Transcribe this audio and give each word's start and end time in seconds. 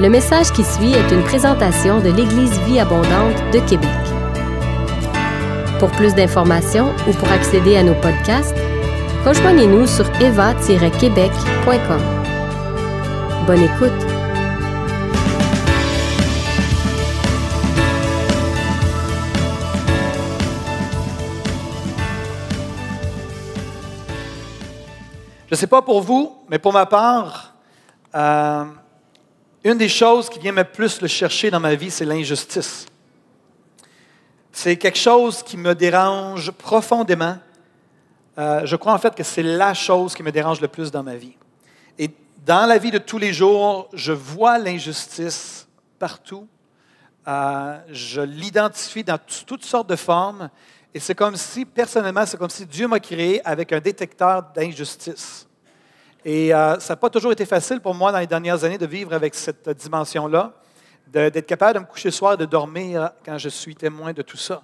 Le 0.00 0.08
message 0.08 0.50
qui 0.50 0.64
suit 0.64 0.92
est 0.92 1.12
une 1.12 1.22
présentation 1.22 2.00
de 2.00 2.10
l'Église 2.10 2.58
Vie 2.62 2.80
Abondante 2.80 3.36
de 3.52 3.60
Québec. 3.60 3.88
Pour 5.78 5.88
plus 5.92 6.16
d'informations 6.16 6.92
ou 7.08 7.12
pour 7.12 7.30
accéder 7.30 7.76
à 7.76 7.84
nos 7.84 7.94
podcasts, 7.94 8.56
rejoignez-nous 9.24 9.86
sur 9.86 10.04
eva-québec.com. 10.20 12.00
Bonne 13.46 13.62
écoute! 13.62 13.92
Je 25.46 25.54
ne 25.54 25.56
sais 25.56 25.68
pas 25.68 25.82
pour 25.82 26.00
vous, 26.00 26.34
mais 26.48 26.58
pour 26.58 26.72
ma 26.72 26.84
part, 26.84 27.54
euh, 28.16 28.64
une 29.64 29.78
des 29.78 29.88
choses 29.88 30.28
qui 30.28 30.38
vient 30.38 30.52
me 30.52 30.62
plus 30.62 31.00
le 31.00 31.08
chercher 31.08 31.50
dans 31.50 31.58
ma 31.60 31.74
vie, 31.74 31.90
c'est 31.90 32.04
l'injustice. 32.04 32.86
C'est 34.52 34.76
quelque 34.76 34.98
chose 34.98 35.42
qui 35.42 35.56
me 35.56 35.74
dérange 35.74 36.50
profondément. 36.52 37.38
Euh, 38.38 38.66
je 38.66 38.76
crois 38.76 38.92
en 38.92 38.98
fait 38.98 39.14
que 39.14 39.24
c'est 39.24 39.42
la 39.42 39.72
chose 39.74 40.14
qui 40.14 40.22
me 40.22 40.30
dérange 40.30 40.60
le 40.60 40.68
plus 40.68 40.90
dans 40.90 41.02
ma 41.02 41.16
vie. 41.16 41.36
Et 41.98 42.10
dans 42.44 42.66
la 42.66 42.78
vie 42.78 42.90
de 42.90 42.98
tous 42.98 43.18
les 43.18 43.32
jours, 43.32 43.88
je 43.94 44.12
vois 44.12 44.58
l'injustice 44.58 45.66
partout. 45.98 46.46
Euh, 47.26 47.78
je 47.90 48.20
l'identifie 48.20 49.02
dans 49.02 49.18
toutes 49.46 49.64
sortes 49.64 49.88
de 49.88 49.96
formes. 49.96 50.50
Et 50.92 51.00
c'est 51.00 51.14
comme 51.14 51.36
si, 51.36 51.64
personnellement, 51.64 52.26
c'est 52.26 52.36
comme 52.36 52.50
si 52.50 52.66
Dieu 52.66 52.86
m'a 52.86 53.00
créé 53.00 53.44
avec 53.46 53.72
un 53.72 53.80
détecteur 53.80 54.42
d'injustice. 54.54 55.48
Et 56.24 56.54
euh, 56.54 56.78
ça 56.80 56.94
n'a 56.94 56.96
pas 56.96 57.10
toujours 57.10 57.32
été 57.32 57.44
facile 57.44 57.80
pour 57.80 57.94
moi 57.94 58.10
dans 58.10 58.18
les 58.18 58.26
dernières 58.26 58.64
années 58.64 58.78
de 58.78 58.86
vivre 58.86 59.12
avec 59.12 59.34
cette 59.34 59.68
dimension-là, 59.68 60.52
d'être 61.06 61.46
capable 61.46 61.74
de 61.74 61.78
me 61.80 61.84
coucher 61.84 62.08
le 62.08 62.12
soir 62.12 62.32
et 62.32 62.36
de 62.38 62.46
dormir 62.46 63.10
quand 63.24 63.36
je 63.36 63.50
suis 63.50 63.74
témoin 63.74 64.12
de 64.12 64.22
tout 64.22 64.38
ça. 64.38 64.62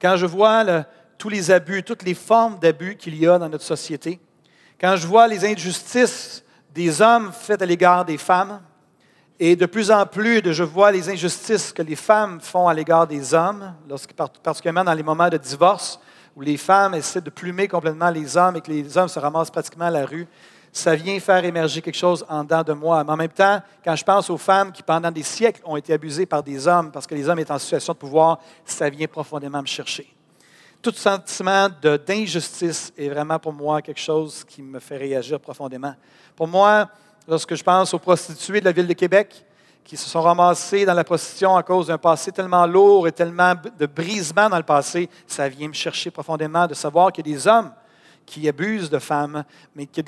Quand 0.00 0.16
je 0.16 0.26
vois 0.26 0.64
tous 1.16 1.28
les 1.28 1.50
abus, 1.50 1.84
toutes 1.84 2.02
les 2.02 2.14
formes 2.14 2.58
d'abus 2.58 2.96
qu'il 2.96 3.16
y 3.16 3.28
a 3.28 3.38
dans 3.38 3.48
notre 3.48 3.64
société, 3.64 4.18
quand 4.80 4.96
je 4.96 5.06
vois 5.06 5.28
les 5.28 5.44
injustices 5.44 6.44
des 6.74 7.00
hommes 7.00 7.32
faites 7.32 7.62
à 7.62 7.66
l'égard 7.66 8.04
des 8.04 8.18
femmes, 8.18 8.60
et 9.40 9.54
de 9.54 9.66
plus 9.66 9.92
en 9.92 10.04
plus, 10.04 10.42
je 10.52 10.64
vois 10.64 10.90
les 10.90 11.08
injustices 11.08 11.72
que 11.72 11.82
les 11.82 11.94
femmes 11.94 12.40
font 12.40 12.66
à 12.66 12.74
l'égard 12.74 13.06
des 13.06 13.34
hommes, 13.34 13.72
particulièrement 14.42 14.82
dans 14.82 14.94
les 14.94 15.04
moments 15.04 15.28
de 15.28 15.36
divorce, 15.36 16.00
où 16.34 16.40
les 16.40 16.56
femmes 16.56 16.94
essaient 16.94 17.20
de 17.20 17.30
plumer 17.30 17.68
complètement 17.68 18.10
les 18.10 18.36
hommes 18.36 18.56
et 18.56 18.60
que 18.60 18.70
les 18.70 18.98
hommes 18.98 19.08
se 19.08 19.18
ramassent 19.20 19.50
pratiquement 19.50 19.86
à 19.86 19.90
la 19.90 20.04
rue. 20.04 20.26
Ça 20.72 20.94
vient 20.94 21.18
faire 21.20 21.44
émerger 21.44 21.82
quelque 21.82 21.96
chose 21.96 22.24
en 22.28 22.44
dedans 22.44 22.62
de 22.62 22.72
moi. 22.72 23.02
Mais 23.04 23.12
en 23.12 23.16
même 23.16 23.28
temps, 23.28 23.60
quand 23.84 23.96
je 23.96 24.04
pense 24.04 24.30
aux 24.30 24.38
femmes 24.38 24.72
qui, 24.72 24.82
pendant 24.82 25.10
des 25.10 25.22
siècles, 25.22 25.62
ont 25.64 25.76
été 25.76 25.92
abusées 25.92 26.26
par 26.26 26.42
des 26.42 26.66
hommes 26.66 26.90
parce 26.92 27.06
que 27.06 27.14
les 27.14 27.28
hommes 27.28 27.38
étaient 27.38 27.52
en 27.52 27.58
situation 27.58 27.92
de 27.92 27.98
pouvoir, 27.98 28.38
ça 28.64 28.88
vient 28.90 29.06
profondément 29.06 29.60
me 29.60 29.66
chercher. 29.66 30.14
Tout 30.80 30.92
sentiment 30.92 31.68
d'injustice 32.06 32.92
est 32.96 33.08
vraiment 33.08 33.38
pour 33.38 33.52
moi 33.52 33.82
quelque 33.82 34.00
chose 34.00 34.44
qui 34.44 34.62
me 34.62 34.78
fait 34.78 34.96
réagir 34.96 35.40
profondément. 35.40 35.94
Pour 36.36 36.46
moi, 36.46 36.88
lorsque 37.26 37.56
je 37.56 37.64
pense 37.64 37.92
aux 37.94 37.98
prostituées 37.98 38.60
de 38.60 38.64
la 38.64 38.72
ville 38.72 38.86
de 38.86 38.92
Québec 38.92 39.44
qui 39.82 39.96
se 39.96 40.08
sont 40.08 40.20
ramassées 40.20 40.84
dans 40.84 40.94
la 40.94 41.02
prostitution 41.02 41.56
à 41.56 41.62
cause 41.62 41.86
d'un 41.86 41.98
passé 41.98 42.30
tellement 42.30 42.66
lourd 42.66 43.08
et 43.08 43.12
tellement 43.12 43.54
de 43.54 43.86
brisement 43.86 44.48
dans 44.48 44.58
le 44.58 44.62
passé, 44.62 45.08
ça 45.26 45.48
vient 45.48 45.66
me 45.66 45.72
chercher 45.72 46.10
profondément 46.10 46.66
de 46.66 46.74
savoir 46.74 47.10
qu'il 47.10 47.26
y 47.26 47.32
a 47.32 47.34
des 47.34 47.48
hommes 47.48 47.72
qui 48.28 48.46
abusent 48.46 48.90
de 48.90 48.98
femmes, 48.98 49.42
mais 49.74 49.86
qui, 49.86 50.00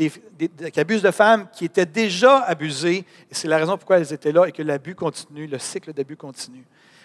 abusent 0.77 1.03
de 1.03 1.11
femmes 1.11 1.49
qui 1.53 1.65
étaient 1.65 1.87
déjà 1.87 2.41
abusées, 2.41 3.07
et 3.31 3.35
c'est 3.35 3.49
la 3.49 3.57
raison 3.57 3.79
pourquoi 3.79 3.99
elles 3.99 4.13
étaient 4.13 4.31
là, 4.31 4.45
et 4.45 4.53
que 4.53 4.63
l'abus 4.63 4.95
continue, 4.95 5.47
le 5.47 5.59
cycle 5.59 5.95
d'abus 5.95 6.17
continue. 6.17 6.65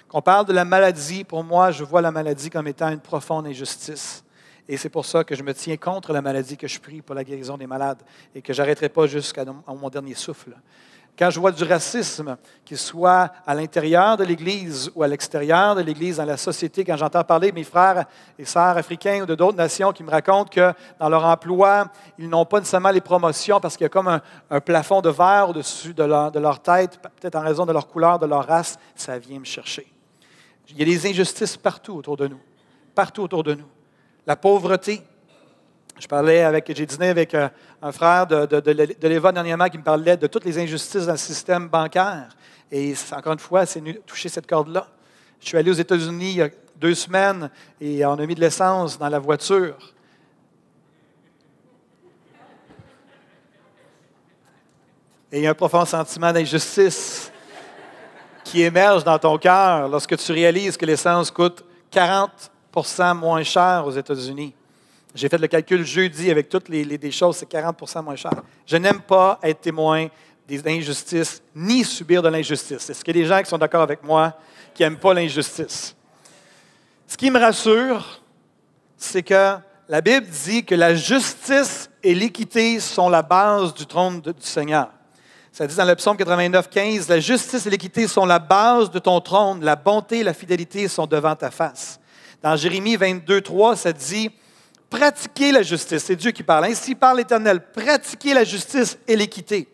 Quand 0.09 0.17
on 0.17 0.21
parle 0.21 0.45
de 0.45 0.51
la 0.51 0.65
maladie, 0.65 1.23
pour 1.23 1.41
moi, 1.43 1.71
je 1.71 1.85
vois 1.85 2.01
la 2.01 2.11
maladie 2.11 2.49
comme 2.49 2.67
étant 2.67 2.89
une 2.89 2.99
profonde 2.99 3.47
injustice. 3.47 4.25
Et 4.67 4.75
c'est 4.75 4.89
pour 4.89 5.05
ça 5.05 5.23
que 5.23 5.35
je 5.35 5.43
me 5.43 5.53
tiens 5.53 5.77
contre 5.77 6.11
la 6.11 6.21
maladie, 6.21 6.57
que 6.57 6.67
je 6.67 6.79
prie 6.79 7.01
pour 7.01 7.15
la 7.15 7.23
guérison 7.23 7.57
des 7.57 7.67
malades 7.67 8.01
et 8.33 8.41
que 8.41 8.51
je 8.51 8.61
n'arrêterai 8.61 8.89
pas 8.89 9.07
jusqu'à 9.07 9.45
mon 9.45 9.89
dernier 9.89 10.15
souffle. 10.15 10.55
Quand 11.17 11.29
je 11.29 11.39
vois 11.39 11.51
du 11.51 11.63
racisme, 11.63 12.35
qu'il 12.65 12.77
soit 12.77 13.31
à 13.47 13.55
l'intérieur 13.55 14.17
de 14.17 14.25
l'Église 14.25 14.91
ou 14.95 15.03
à 15.03 15.07
l'extérieur 15.07 15.73
de 15.73 15.81
l'Église, 15.81 16.17
dans 16.17 16.25
la 16.25 16.35
société, 16.35 16.83
quand 16.83 16.97
j'entends 16.97 17.23
parler 17.23 17.51
de 17.51 17.55
mes 17.55 17.63
frères 17.63 18.05
et 18.37 18.43
sœurs 18.43 18.77
africains 18.77 19.21
ou 19.23 19.25
de 19.25 19.33
d'autres 19.33 19.57
nations 19.57 19.93
qui 19.93 20.03
me 20.03 20.11
racontent 20.11 20.49
que 20.49 20.73
dans 20.99 21.07
leur 21.07 21.23
emploi, 21.23 21.85
ils 22.17 22.27
n'ont 22.27 22.45
pas 22.45 22.59
nécessairement 22.59 22.91
les 22.91 23.01
promotions 23.01 23.61
parce 23.61 23.77
qu'il 23.77 23.85
y 23.85 23.87
a 23.87 23.89
comme 23.89 24.19
un, 24.49 24.59
plafond 24.59 25.01
de 25.01 25.09
verre 25.09 25.49
au-dessus 25.49 25.93
de 25.93 26.03
leur, 26.03 26.31
de 26.31 26.39
leur 26.39 26.59
tête, 26.61 26.99
peut-être 26.99 27.35
en 27.35 27.41
raison 27.41 27.65
de 27.65 27.71
leur 27.71 27.87
couleur, 27.87 28.19
de 28.19 28.25
leur 28.25 28.45
race, 28.45 28.77
ça 28.93 29.17
vient 29.17 29.39
me 29.39 29.45
chercher. 29.45 29.87
Il 30.69 30.77
y 30.77 30.81
a 30.81 30.85
des 30.85 31.09
injustices 31.09 31.55
partout 31.55 31.93
autour 31.93 32.17
de 32.17 32.27
nous, 32.27 32.39
partout 32.93 33.21
autour 33.21 33.43
de 33.43 33.53
nous 33.53 33.67
la 34.25 34.35
pauvreté. 34.35 35.01
Je 35.97 36.07
parlais 36.07 36.43
avec, 36.43 36.71
j'ai 36.75 36.85
dîné 36.85 37.09
avec 37.09 37.33
un, 37.33 37.91
frère 37.91 38.27
de, 38.27 38.45
de, 38.45 39.31
dernièrement 39.31 39.69
qui 39.69 39.77
me 39.77 39.83
parlait 39.83 40.17
de 40.17 40.27
toutes 40.27 40.43
les 40.43 40.57
injustices 40.59 41.05
dans 41.05 41.13
le 41.13 41.17
système 41.17 41.69
bancaire. 41.69 42.35
Et 42.71 42.93
encore 43.11 43.33
une 43.33 43.39
fois, 43.39 43.65
c'est 43.65 43.81
toucher 44.05 44.27
cette 44.27 44.47
corde-là. 44.47 44.87
Je 45.39 45.47
suis 45.47 45.57
allé 45.57 45.71
aux 45.71 45.75
États-Unis 45.75 46.31
il 46.31 46.37
y 46.37 46.41
a 46.41 46.49
deux 46.75 46.95
semaines 46.95 47.49
et 47.79 48.05
on 48.05 48.13
a 48.13 48.25
mis 48.25 48.35
de 48.35 48.41
l'essence 48.41 48.97
dans 48.97 49.07
la 49.07 49.19
voiture. 49.19 49.77
Et 55.31 55.39
il 55.39 55.43
y 55.43 55.47
a 55.47 55.51
un 55.51 55.55
profond 55.55 55.85
sentiment 55.85 56.31
d'injustice 56.31 57.31
qui 58.43 58.61
émerge 58.61 59.03
dans 59.03 59.19
ton 59.19 59.37
cœur 59.37 59.87
lorsque 59.87 60.17
tu 60.17 60.31
réalises 60.31 60.77
que 60.77 60.85
l'essence 60.85 61.31
coûte 61.31 61.63
40% 61.91 63.17
moins 63.17 63.43
cher 63.43 63.83
aux 63.85 63.91
États-Unis. 63.91 64.53
J'ai 65.15 65.29
fait 65.29 65.37
le 65.37 65.47
calcul 65.47 65.85
jeudi 65.85 66.29
avec 66.29 66.49
toutes 66.49 66.67
les, 66.67 67.11
choses, 67.11 67.37
c'est 67.37 67.45
40 67.45 68.03
moins 68.03 68.17
cher. 68.17 68.31
Je 68.65 68.75
n'aime 68.75 68.99
pas 68.99 69.39
être 69.41 69.61
témoin 69.61 70.07
des 70.45 70.61
injustices 70.67 71.41
ni 71.55 71.85
subir 71.85 72.21
de 72.21 72.27
l'injustice. 72.27 72.89
Est-ce 72.89 73.01
qu'il 73.01 73.15
y 73.15 73.19
a 73.19 73.23
des 73.23 73.27
gens 73.29 73.41
qui 73.41 73.49
sont 73.49 73.57
d'accord 73.57 73.81
avec 73.81 74.03
moi 74.03 74.33
qui 74.73 74.83
n'aiment 74.83 74.97
pas 74.97 75.13
l'injustice? 75.13 75.95
Ce 77.07 77.15
qui 77.15 77.31
me 77.31 77.39
rassure, 77.39 78.21
c'est 78.97 79.23
que 79.23 79.55
la 79.87 80.01
Bible 80.01 80.27
dit 80.27 80.65
que 80.65 80.75
la 80.75 80.93
justice 80.93 81.89
et 82.03 82.13
l'équité 82.13 82.81
sont 82.81 83.07
la 83.07 83.21
base 83.21 83.73
du 83.73 83.85
trône 83.85 84.19
du 84.19 84.33
Seigneur. 84.39 84.89
Ça 85.49 85.65
dit 85.65 85.75
dans 85.75 85.85
le 85.85 85.95
psaume 85.95 86.17
89, 86.17 86.69
15, 86.69 87.07
La 87.07 87.21
justice 87.21 87.65
et 87.65 87.69
l'équité 87.69 88.05
sont 88.09 88.25
la 88.25 88.39
base 88.39 88.91
de 88.91 88.99
ton 88.99 89.21
trône, 89.21 89.63
la 89.63 89.77
bonté 89.77 90.19
et 90.19 90.23
la 90.23 90.33
fidélité 90.33 90.89
sont 90.89 91.07
devant 91.07 91.37
ta 91.37 91.51
face. 91.51 92.01
Dans 92.43 92.57
Jérémie 92.57 92.97
22, 92.97 93.39
3, 93.39 93.77
ça 93.77 93.93
dit 93.93 94.29
Pratiquez 94.95 95.51
la 95.51 95.61
justice. 95.61 96.05
C'est 96.05 96.15
Dieu 96.15 96.31
qui 96.31 96.41
parle. 96.41 96.65
Ainsi 96.65 96.95
parle 96.95 97.17
l'Éternel. 97.17 97.59
Pratiquez 97.59 98.33
la 98.33 98.45
justice 98.45 98.97
et 99.05 99.17
l'équité. 99.17 99.67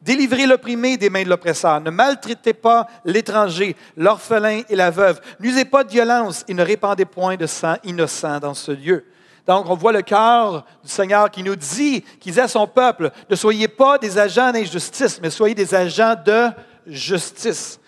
Délivrez 0.00 0.46
l'opprimé 0.46 0.96
des 0.96 1.10
mains 1.10 1.24
de 1.24 1.28
l'oppresseur. 1.28 1.78
Ne 1.82 1.90
maltraitez 1.90 2.54
pas 2.54 2.86
l'étranger, 3.04 3.76
l'orphelin 3.98 4.62
et 4.70 4.76
la 4.76 4.90
veuve. 4.90 5.20
N'usez 5.40 5.66
pas 5.66 5.84
de 5.84 5.90
violence 5.90 6.42
et 6.48 6.54
ne 6.54 6.62
répandez 6.62 7.04
point 7.04 7.36
de 7.36 7.46
sang 7.46 7.74
innocent 7.84 8.40
dans 8.40 8.54
ce 8.54 8.72
lieu. 8.72 9.04
Donc, 9.46 9.68
on 9.68 9.74
voit 9.74 9.92
le 9.92 10.00
cœur 10.00 10.64
du 10.82 10.90
Seigneur 10.90 11.30
qui 11.30 11.42
nous 11.42 11.56
dit, 11.56 12.02
qui 12.18 12.30
dit 12.30 12.40
à 12.40 12.48
son 12.48 12.66
peuple, 12.66 13.10
ne 13.28 13.36
soyez 13.36 13.68
pas 13.68 13.98
des 13.98 14.16
agents 14.16 14.52
d'injustice, 14.52 15.20
mais 15.20 15.28
soyez 15.28 15.54
des 15.54 15.74
agents 15.74 16.14
de 16.24 16.46
justice. 16.86 17.78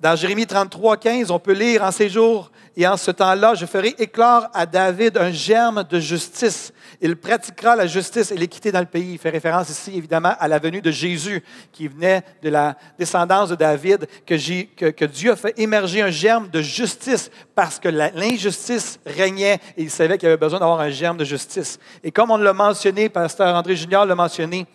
Dans 0.00 0.16
Jérémie 0.16 0.48
33, 0.48 0.96
15, 0.96 1.30
on 1.30 1.38
peut 1.38 1.52
lire 1.52 1.84
en 1.84 1.92
ces 1.92 2.08
jours, 2.08 2.50
et 2.74 2.86
en 2.86 2.96
ce 2.96 3.10
temps-là, 3.10 3.54
je 3.54 3.66
ferai 3.66 3.94
éclore 3.98 4.48
à 4.54 4.64
David 4.64 5.18
un 5.18 5.30
germe 5.30 5.84
de 5.84 6.00
justice. 6.00 6.72
Il 7.02 7.16
pratiquera 7.16 7.76
la 7.76 7.86
justice 7.86 8.30
et 8.30 8.36
l'équité 8.36 8.72
dans 8.72 8.80
le 8.80 8.86
pays. 8.86 9.12
Il 9.12 9.18
fait 9.18 9.28
référence 9.28 9.68
ici, 9.68 9.92
évidemment, 9.94 10.34
à 10.38 10.48
la 10.48 10.58
venue 10.58 10.80
de 10.80 10.90
Jésus, 10.90 11.42
qui 11.70 11.86
venait 11.86 12.22
de 12.42 12.48
la 12.48 12.76
descendance 12.98 13.50
de 13.50 13.56
David, 13.56 14.06
que, 14.24 15.04
Dieu 15.04 15.32
a 15.32 15.36
fait 15.36 15.58
émerger 15.58 16.00
un 16.00 16.10
germe 16.10 16.48
de 16.48 16.62
justice 16.62 17.30
parce 17.54 17.78
que 17.78 17.88
l'injustice 17.88 18.98
régnait 19.04 19.60
et 19.76 19.82
il 19.82 19.90
savait 19.90 20.16
qu'il 20.16 20.28
avait 20.28 20.38
besoin 20.38 20.58
d'avoir 20.58 20.80
un 20.80 20.90
germe 20.90 21.18
de 21.18 21.24
justice. 21.24 21.78
Et 22.02 22.10
comme 22.10 22.30
on 22.30 22.38
l'a 22.38 22.54
mentionné, 22.54 23.10
pasteur 23.10 23.54
André 23.54 23.76
Junior 23.76 24.06
l'a 24.06 24.14
mentionné, 24.14 24.66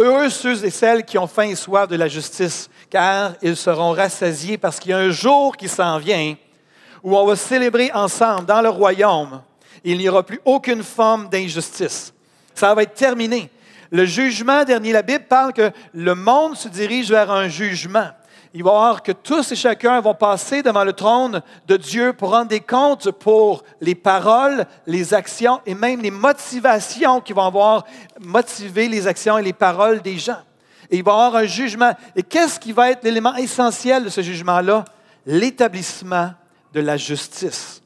Heureux 0.00 0.30
ceux 0.30 0.64
et 0.64 0.70
celles 0.70 1.04
qui 1.04 1.18
ont 1.18 1.26
faim 1.26 1.48
et 1.48 1.56
soif 1.56 1.88
de 1.88 1.96
la 1.96 2.06
justice, 2.06 2.70
car 2.88 3.32
ils 3.42 3.56
seront 3.56 3.90
rassasiés 3.90 4.56
parce 4.56 4.78
qu'il 4.78 4.92
y 4.92 4.94
a 4.94 4.98
un 4.98 5.10
jour 5.10 5.56
qui 5.56 5.66
s'en 5.68 5.98
vient 5.98 6.36
où 7.02 7.16
on 7.16 7.26
va 7.26 7.36
célébrer 7.36 7.90
ensemble 7.92 8.46
dans 8.46 8.60
le 8.60 8.68
royaume. 8.68 9.42
Il 9.84 9.98
n'y 9.98 10.08
aura 10.08 10.22
plus 10.22 10.40
aucune 10.44 10.82
forme 10.82 11.28
d'injustice. 11.28 12.12
Ça 12.54 12.74
va 12.74 12.82
être 12.82 12.94
terminé. 12.94 13.50
Le 13.90 14.04
jugement 14.04 14.64
dernier, 14.64 14.92
la 14.92 15.02
Bible 15.02 15.24
parle 15.28 15.52
que 15.52 15.70
le 15.94 16.14
monde 16.14 16.56
se 16.56 16.68
dirige 16.68 17.10
vers 17.10 17.30
un 17.30 17.48
jugement. 17.48 18.08
Il 18.54 18.64
va 18.64 18.70
y 18.70 18.72
voir 18.72 19.02
que 19.02 19.12
tous 19.12 19.52
et 19.52 19.56
chacun 19.56 20.00
vont 20.00 20.14
passer 20.14 20.62
devant 20.62 20.84
le 20.84 20.92
trône 20.92 21.42
de 21.66 21.76
Dieu 21.76 22.12
pour 22.12 22.30
rendre 22.30 22.48
des 22.48 22.60
comptes 22.60 23.10
pour 23.10 23.62
les 23.80 23.94
paroles, 23.94 24.66
les 24.86 25.12
actions 25.12 25.60
et 25.66 25.74
même 25.74 26.00
les 26.00 26.10
motivations 26.10 27.20
qui 27.20 27.34
vont 27.34 27.44
avoir 27.44 27.84
motivé 28.20 28.88
les 28.88 29.06
actions 29.06 29.38
et 29.38 29.42
les 29.42 29.52
paroles 29.52 30.00
des 30.00 30.18
gens. 30.18 30.40
Et 30.90 30.96
il 30.96 31.04
va 31.04 31.12
y 31.12 31.14
avoir 31.14 31.36
un 31.36 31.44
jugement. 31.44 31.92
Et 32.16 32.22
qu'est-ce 32.22 32.58
qui 32.58 32.72
va 32.72 32.90
être 32.90 33.04
l'élément 33.04 33.36
essentiel 33.36 34.04
de 34.04 34.08
ce 34.08 34.22
jugement-là? 34.22 34.84
L'établissement 35.26 36.32
de 36.72 36.80
la 36.80 36.96
justice. 36.96 37.82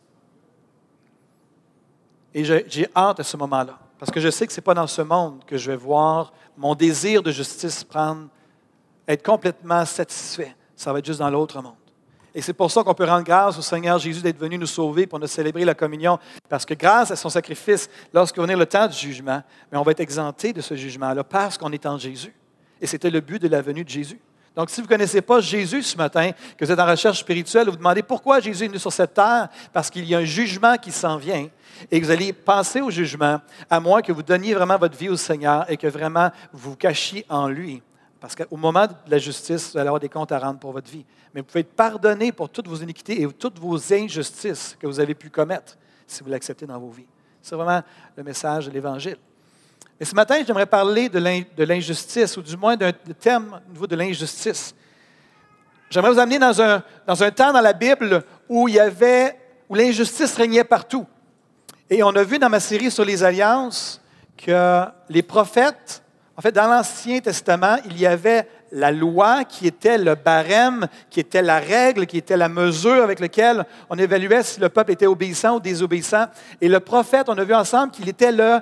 Et 2.34 2.44
j'ai 2.44 2.88
hâte 2.96 3.20
à 3.20 3.24
ce 3.24 3.36
moment-là, 3.36 3.78
parce 3.98 4.10
que 4.10 4.20
je 4.20 4.30
sais 4.30 4.46
que 4.46 4.52
ce 4.52 4.60
n'est 4.60 4.64
pas 4.64 4.74
dans 4.74 4.86
ce 4.86 5.02
monde 5.02 5.44
que 5.46 5.56
je 5.56 5.70
vais 5.70 5.76
voir 5.76 6.32
mon 6.56 6.74
désir 6.74 7.22
de 7.22 7.30
justice 7.30 7.84
prendre, 7.84 8.28
être 9.06 9.22
complètement 9.22 9.84
satisfait. 9.84 10.54
Ça 10.76 10.92
va 10.92 10.98
être 10.98 11.06
juste 11.06 11.18
dans 11.18 11.30
l'autre 11.30 11.60
monde. 11.60 11.74
Et 12.34 12.40
c'est 12.40 12.54
pour 12.54 12.70
ça 12.70 12.82
qu'on 12.82 12.94
peut 12.94 13.04
rendre 13.04 13.24
grâce 13.24 13.58
au 13.58 13.62
Seigneur 13.62 13.98
Jésus 13.98 14.22
d'être 14.22 14.38
venu 14.38 14.56
nous 14.56 14.66
sauver 14.66 15.06
pour 15.06 15.18
nous 15.18 15.26
célébrer 15.26 15.64
la 15.64 15.74
communion. 15.74 16.18
Parce 16.48 16.64
que 16.64 16.72
grâce 16.72 17.10
à 17.10 17.16
son 17.16 17.28
sacrifice, 17.28 17.90
lorsque 18.12 18.38
venir 18.38 18.56
le 18.56 18.64
temps 18.64 18.86
du 18.86 18.96
jugement, 18.96 19.42
mais 19.70 19.76
on 19.76 19.82
va 19.82 19.90
être 19.90 20.00
exempté 20.00 20.52
de 20.52 20.62
ce 20.62 20.74
jugement-là 20.74 21.24
parce 21.24 21.58
qu'on 21.58 21.72
est 21.72 21.84
en 21.84 21.98
Jésus. 21.98 22.34
Et 22.80 22.86
c'était 22.86 23.10
le 23.10 23.20
but 23.20 23.40
de 23.40 23.48
la 23.48 23.60
venue 23.60 23.84
de 23.84 23.88
Jésus. 23.88 24.18
Donc, 24.54 24.68
si 24.68 24.80
vous 24.80 24.86
ne 24.86 24.88
connaissez 24.88 25.22
pas 25.22 25.40
Jésus 25.40 25.82
ce 25.82 25.96
matin, 25.96 26.30
que 26.56 26.64
vous 26.64 26.70
êtes 26.70 26.78
en 26.78 26.86
recherche 26.86 27.20
spirituelle, 27.20 27.64
vous 27.66 27.72
vous 27.72 27.78
demandez 27.78 28.02
pourquoi 28.02 28.40
Jésus 28.40 28.64
est 28.64 28.68
venu 28.68 28.78
sur 28.78 28.92
cette 28.92 29.14
terre, 29.14 29.48
parce 29.72 29.88
qu'il 29.88 30.04
y 30.04 30.14
a 30.14 30.18
un 30.18 30.24
jugement 30.24 30.76
qui 30.76 30.92
s'en 30.92 31.16
vient, 31.16 31.48
et 31.90 32.00
que 32.00 32.04
vous 32.04 32.10
allez 32.10 32.32
penser 32.32 32.80
au 32.80 32.90
jugement, 32.90 33.40
à 33.70 33.80
moins 33.80 34.02
que 34.02 34.12
vous 34.12 34.22
donniez 34.22 34.54
vraiment 34.54 34.76
votre 34.76 34.96
vie 34.96 35.08
au 35.08 35.16
Seigneur 35.16 35.64
et 35.70 35.76
que 35.76 35.86
vraiment 35.86 36.30
vous 36.52 36.70
vous 36.70 36.76
cachiez 36.76 37.24
en 37.28 37.48
lui. 37.48 37.82
Parce 38.20 38.36
qu'au 38.36 38.56
moment 38.56 38.86
de 38.86 38.92
la 39.08 39.18
justice, 39.18 39.72
vous 39.72 39.78
allez 39.78 39.88
avoir 39.88 40.00
des 40.00 40.08
comptes 40.08 40.30
à 40.30 40.38
rendre 40.38 40.60
pour 40.60 40.72
votre 40.72 40.88
vie. 40.88 41.04
Mais 41.34 41.40
vous 41.40 41.46
pouvez 41.46 41.60
être 41.60 41.74
pardonné 41.74 42.30
pour 42.30 42.50
toutes 42.50 42.68
vos 42.68 42.76
iniquités 42.76 43.20
et 43.22 43.28
toutes 43.32 43.58
vos 43.58 43.92
injustices 43.92 44.76
que 44.78 44.86
vous 44.86 45.00
avez 45.00 45.14
pu 45.14 45.28
commettre 45.28 45.76
si 46.06 46.22
vous 46.22 46.30
l'acceptez 46.30 46.66
dans 46.66 46.78
vos 46.78 46.90
vies. 46.90 47.08
C'est 47.40 47.56
vraiment 47.56 47.82
le 48.16 48.22
message 48.22 48.66
de 48.66 48.70
l'Évangile. 48.70 49.16
Mais 49.98 50.06
ce 50.06 50.14
matin, 50.14 50.42
j'aimerais 50.46 50.66
parler 50.66 51.08
de 51.08 51.64
l'injustice, 51.64 52.36
ou 52.36 52.42
du 52.42 52.56
moins 52.56 52.76
d'un 52.76 52.92
thème 52.92 53.60
au 53.68 53.72
niveau 53.72 53.86
de 53.86 53.96
l'injustice. 53.96 54.74
J'aimerais 55.90 56.12
vous 56.12 56.18
amener 56.18 56.38
dans 56.38 56.60
un, 56.60 56.82
dans 57.06 57.22
un 57.22 57.30
temps 57.30 57.52
dans 57.52 57.60
la 57.60 57.74
Bible 57.74 58.24
où 58.48 58.66
il 58.66 58.74
y 58.74 58.80
avait, 58.80 59.38
où 59.68 59.74
l'injustice 59.74 60.34
régnait 60.36 60.64
partout. 60.64 61.06
Et 61.90 62.02
on 62.02 62.10
a 62.16 62.22
vu 62.22 62.38
dans 62.38 62.48
ma 62.48 62.60
série 62.60 62.90
sur 62.90 63.04
les 63.04 63.22
alliances 63.22 64.00
que 64.36 64.84
les 65.10 65.22
prophètes, 65.22 66.02
en 66.36 66.40
fait, 66.40 66.52
dans 66.52 66.66
l'Ancien 66.66 67.20
Testament, 67.20 67.76
il 67.84 68.00
y 68.00 68.06
avait 68.06 68.48
la 68.72 68.90
loi 68.90 69.44
qui 69.44 69.66
était 69.66 69.98
le 69.98 70.14
barème, 70.14 70.86
qui 71.10 71.20
était 71.20 71.42
la 71.42 71.58
règle, 71.58 72.06
qui 72.06 72.16
était 72.16 72.38
la 72.38 72.48
mesure 72.48 73.02
avec 73.02 73.20
laquelle 73.20 73.66
on 73.90 73.98
évaluait 73.98 74.42
si 74.42 74.58
le 74.58 74.70
peuple 74.70 74.92
était 74.92 75.06
obéissant 75.06 75.56
ou 75.56 75.60
désobéissant. 75.60 76.24
Et 76.60 76.68
le 76.68 76.80
prophète, 76.80 77.28
on 77.28 77.36
a 77.36 77.44
vu 77.44 77.54
ensemble 77.54 77.92
qu'il 77.92 78.08
était 78.08 78.32
le 78.32 78.60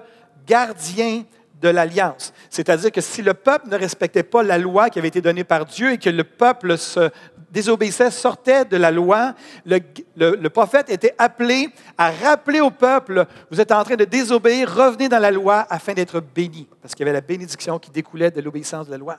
gardien 0.50 1.22
de 1.62 1.68
l'alliance. 1.68 2.32
C'est-à-dire 2.48 2.90
que 2.90 3.00
si 3.00 3.22
le 3.22 3.34
peuple 3.34 3.68
ne 3.68 3.76
respectait 3.76 4.24
pas 4.24 4.42
la 4.42 4.58
loi 4.58 4.90
qui 4.90 4.98
avait 4.98 5.08
été 5.08 5.20
donnée 5.20 5.44
par 5.44 5.64
Dieu 5.64 5.92
et 5.92 5.98
que 5.98 6.10
le 6.10 6.24
peuple 6.24 6.76
se 6.76 7.10
désobéissait, 7.52 8.10
sortait 8.10 8.64
de 8.64 8.76
la 8.76 8.90
loi, 8.90 9.34
le, 9.66 10.48
prophète 10.48 10.90
était 10.90 11.14
appelé 11.18 11.68
à 11.98 12.10
rappeler 12.10 12.60
au 12.60 12.70
peuple, 12.70 13.26
vous 13.50 13.60
êtes 13.60 13.70
en 13.70 13.84
train 13.84 13.96
de 13.96 14.04
désobéir, 14.04 14.74
revenez 14.74 15.08
dans 15.08 15.18
la 15.18 15.30
loi 15.30 15.66
afin 15.68 15.92
d'être 15.92 16.20
béni, 16.20 16.66
parce 16.80 16.94
qu'il 16.94 17.04
y 17.06 17.08
avait 17.08 17.18
la 17.18 17.26
bénédiction 17.26 17.78
qui 17.78 17.90
découlait 17.90 18.30
de 18.30 18.40
l'obéissance 18.40 18.86
de 18.86 18.92
la 18.92 18.98
loi. 18.98 19.18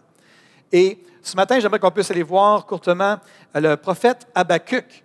Et 0.72 1.00
ce 1.22 1.36
matin, 1.36 1.60
j'aimerais 1.60 1.80
qu'on 1.80 1.92
puisse 1.92 2.12
aller 2.12 2.24
voir 2.24 2.66
courtement 2.66 3.18
le 3.54 3.76
prophète 3.76 4.28
Habakkuk, 4.34 5.04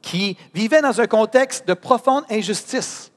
qui 0.00 0.36
vivait 0.52 0.82
dans 0.82 1.00
un 1.00 1.06
contexte 1.06 1.68
de 1.68 1.74
profonde 1.74 2.24
injustice. 2.30 3.11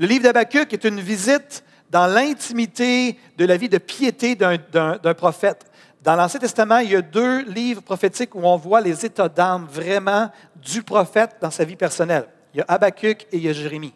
Le 0.00 0.06
livre 0.06 0.22
d'Habakkuk 0.22 0.72
est 0.72 0.84
une 0.84 0.98
visite 0.98 1.62
dans 1.90 2.06
l'intimité 2.06 3.18
de 3.36 3.44
la 3.44 3.58
vie 3.58 3.68
de 3.68 3.76
piété 3.76 4.34
d'un 4.34 5.14
prophète. 5.14 5.66
Dans 6.02 6.16
l'Ancien 6.16 6.40
Testament, 6.40 6.78
il 6.78 6.92
y 6.92 6.96
a 6.96 7.02
deux 7.02 7.42
livres 7.42 7.82
prophétiques 7.82 8.34
où 8.34 8.40
on 8.44 8.56
voit 8.56 8.80
les 8.80 9.04
états 9.04 9.28
d'âme 9.28 9.66
vraiment 9.70 10.30
du 10.56 10.82
prophète 10.82 11.32
dans 11.42 11.50
sa 11.50 11.64
vie 11.64 11.76
personnelle. 11.76 12.24
Il 12.54 12.60
y 12.60 12.60
a 12.62 12.64
Habakkuk 12.68 13.26
et 13.30 13.36
il 13.36 13.42
y 13.42 13.50
a 13.50 13.52
Jérémie. 13.52 13.92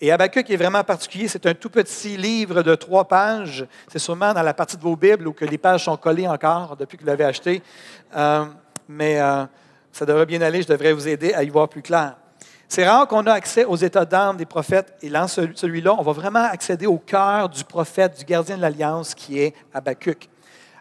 Et 0.00 0.10
Habakkuk 0.10 0.50
est 0.50 0.56
vraiment 0.56 0.82
particulier. 0.82 1.28
C'est 1.28 1.46
un 1.46 1.54
tout 1.54 1.70
petit 1.70 2.16
livre 2.16 2.64
de 2.64 2.74
trois 2.74 3.06
pages. 3.06 3.64
C'est 3.86 4.00
sûrement 4.00 4.34
dans 4.34 4.42
la 4.42 4.54
partie 4.54 4.76
de 4.76 4.82
vos 4.82 4.96
Bibles 4.96 5.28
où 5.28 5.36
les 5.42 5.58
pages 5.58 5.84
sont 5.84 5.96
collées 5.96 6.26
encore 6.26 6.76
depuis 6.76 6.96
que 6.96 7.02
vous 7.04 7.08
l'avez 7.08 7.24
acheté. 7.24 7.62
Euh, 8.16 8.46
mais 8.88 9.20
euh, 9.20 9.44
ça 9.92 10.04
devrait 10.04 10.26
bien 10.26 10.42
aller. 10.42 10.62
Je 10.62 10.66
devrais 10.66 10.92
vous 10.92 11.06
aider 11.06 11.32
à 11.32 11.44
y 11.44 11.48
voir 11.48 11.68
plus 11.68 11.82
clair. 11.82 12.16
C'est 12.74 12.88
rare 12.88 13.06
qu'on 13.06 13.22
ait 13.26 13.30
accès 13.30 13.66
aux 13.66 13.76
états 13.76 14.06
d'âme 14.06 14.38
des 14.38 14.46
prophètes. 14.46 14.94
Et 15.02 15.10
dans 15.10 15.28
celui-là, 15.28 15.94
on 15.98 16.02
va 16.02 16.12
vraiment 16.12 16.44
accéder 16.44 16.86
au 16.86 16.96
cœur 16.96 17.50
du 17.50 17.64
prophète, 17.64 18.16
du 18.16 18.24
gardien 18.24 18.56
de 18.56 18.62
l'Alliance, 18.62 19.14
qui 19.14 19.40
est 19.40 19.54
Habakkuk. 19.74 20.26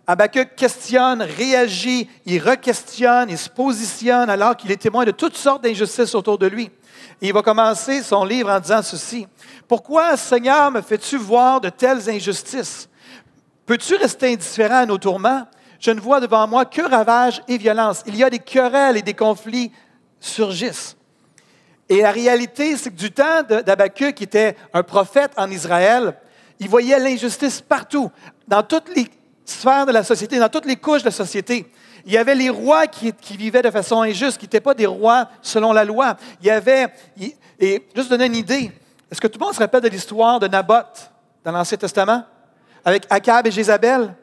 Habakkuk 0.07 0.55
questionne, 0.55 1.21
réagit, 1.21 2.09
il 2.25 2.39
re-questionne, 2.39 3.29
il 3.29 3.37
se 3.37 3.49
positionne 3.49 4.29
alors 4.29 4.55
qu'il 4.55 4.71
est 4.71 4.77
témoin 4.77 5.03
de 5.03 5.11
toutes 5.11 5.35
sortes 5.35 5.65
d'injustices 5.65 6.15
autour 6.15 6.37
de 6.37 6.47
lui. 6.47 6.71
Et 7.21 7.27
il 7.27 7.33
va 7.33 7.41
commencer 7.41 8.01
son 8.03 8.23
livre 8.23 8.49
en 8.49 8.61
disant 8.61 8.81
ceci. 8.81 9.27
Pourquoi, 9.67 10.15
Seigneur, 10.15 10.71
me 10.71 10.79
fais-tu 10.79 11.17
voir 11.17 11.59
de 11.59 11.67
telles 11.67 12.09
injustices? 12.09 12.87
Peux-tu 13.65 13.95
rester 13.95 14.31
indifférent 14.31 14.83
à 14.83 14.85
nos 14.85 14.97
tourments? 14.97 15.45
Je 15.77 15.91
ne 15.91 15.99
vois 15.99 16.21
devant 16.21 16.47
moi 16.47 16.63
que 16.63 16.89
ravages 16.89 17.43
et 17.49 17.57
violence. 17.57 18.01
Il 18.07 18.15
y 18.15 18.23
a 18.23 18.29
des 18.29 18.39
querelles 18.39 18.95
et 18.95 19.01
des 19.01 19.13
conflits 19.13 19.73
surgissent. 20.21 20.95
Et 21.91 22.01
la 22.01 22.11
réalité, 22.11 22.77
c'est 22.77 22.89
que 22.89 22.95
du 22.95 23.11
temps 23.11 23.43
d'Abacuc, 23.43 24.15
qui 24.15 24.23
était 24.23 24.55
un 24.73 24.81
prophète 24.81 25.33
en 25.35 25.51
Israël, 25.51 26.15
il 26.57 26.69
voyait 26.69 26.97
l'injustice 26.97 27.59
partout, 27.59 28.09
dans 28.47 28.63
toutes 28.63 28.95
les 28.95 29.09
sphères 29.43 29.85
de 29.85 29.91
la 29.91 30.01
société, 30.01 30.39
dans 30.39 30.47
toutes 30.47 30.67
les 30.67 30.77
couches 30.77 31.01
de 31.01 31.07
la 31.07 31.11
société. 31.11 31.69
Il 32.05 32.13
y 32.13 32.17
avait 32.17 32.33
les 32.33 32.49
rois 32.49 32.87
qui, 32.87 33.13
vivaient 33.35 33.61
de 33.61 33.69
façon 33.69 34.03
injuste, 34.03 34.37
qui 34.37 34.45
n'étaient 34.45 34.61
pas 34.61 34.73
des 34.73 34.85
rois 34.85 35.27
selon 35.41 35.73
la 35.73 35.83
loi. 35.83 36.15
Il 36.39 36.47
y 36.47 36.49
avait, 36.49 36.93
et 37.59 37.85
juste 37.93 38.09
donner 38.09 38.27
une 38.27 38.37
idée, 38.37 38.71
est-ce 39.11 39.19
que 39.19 39.27
tout 39.27 39.37
le 39.37 39.43
monde 39.43 39.53
se 39.53 39.59
rappelle 39.59 39.81
de 39.81 39.89
l'histoire 39.89 40.39
de 40.39 40.47
Naboth 40.47 41.11
dans 41.43 41.51
l'Ancien 41.51 41.77
Testament, 41.77 42.23
avec 42.85 43.05
Akab 43.09 43.47
et 43.47 43.51
Jézabel? 43.51 44.15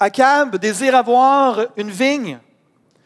Akab 0.00 0.56
désire 0.56 0.96
avoir 0.96 1.66
une 1.76 1.90
vigne 1.90 2.38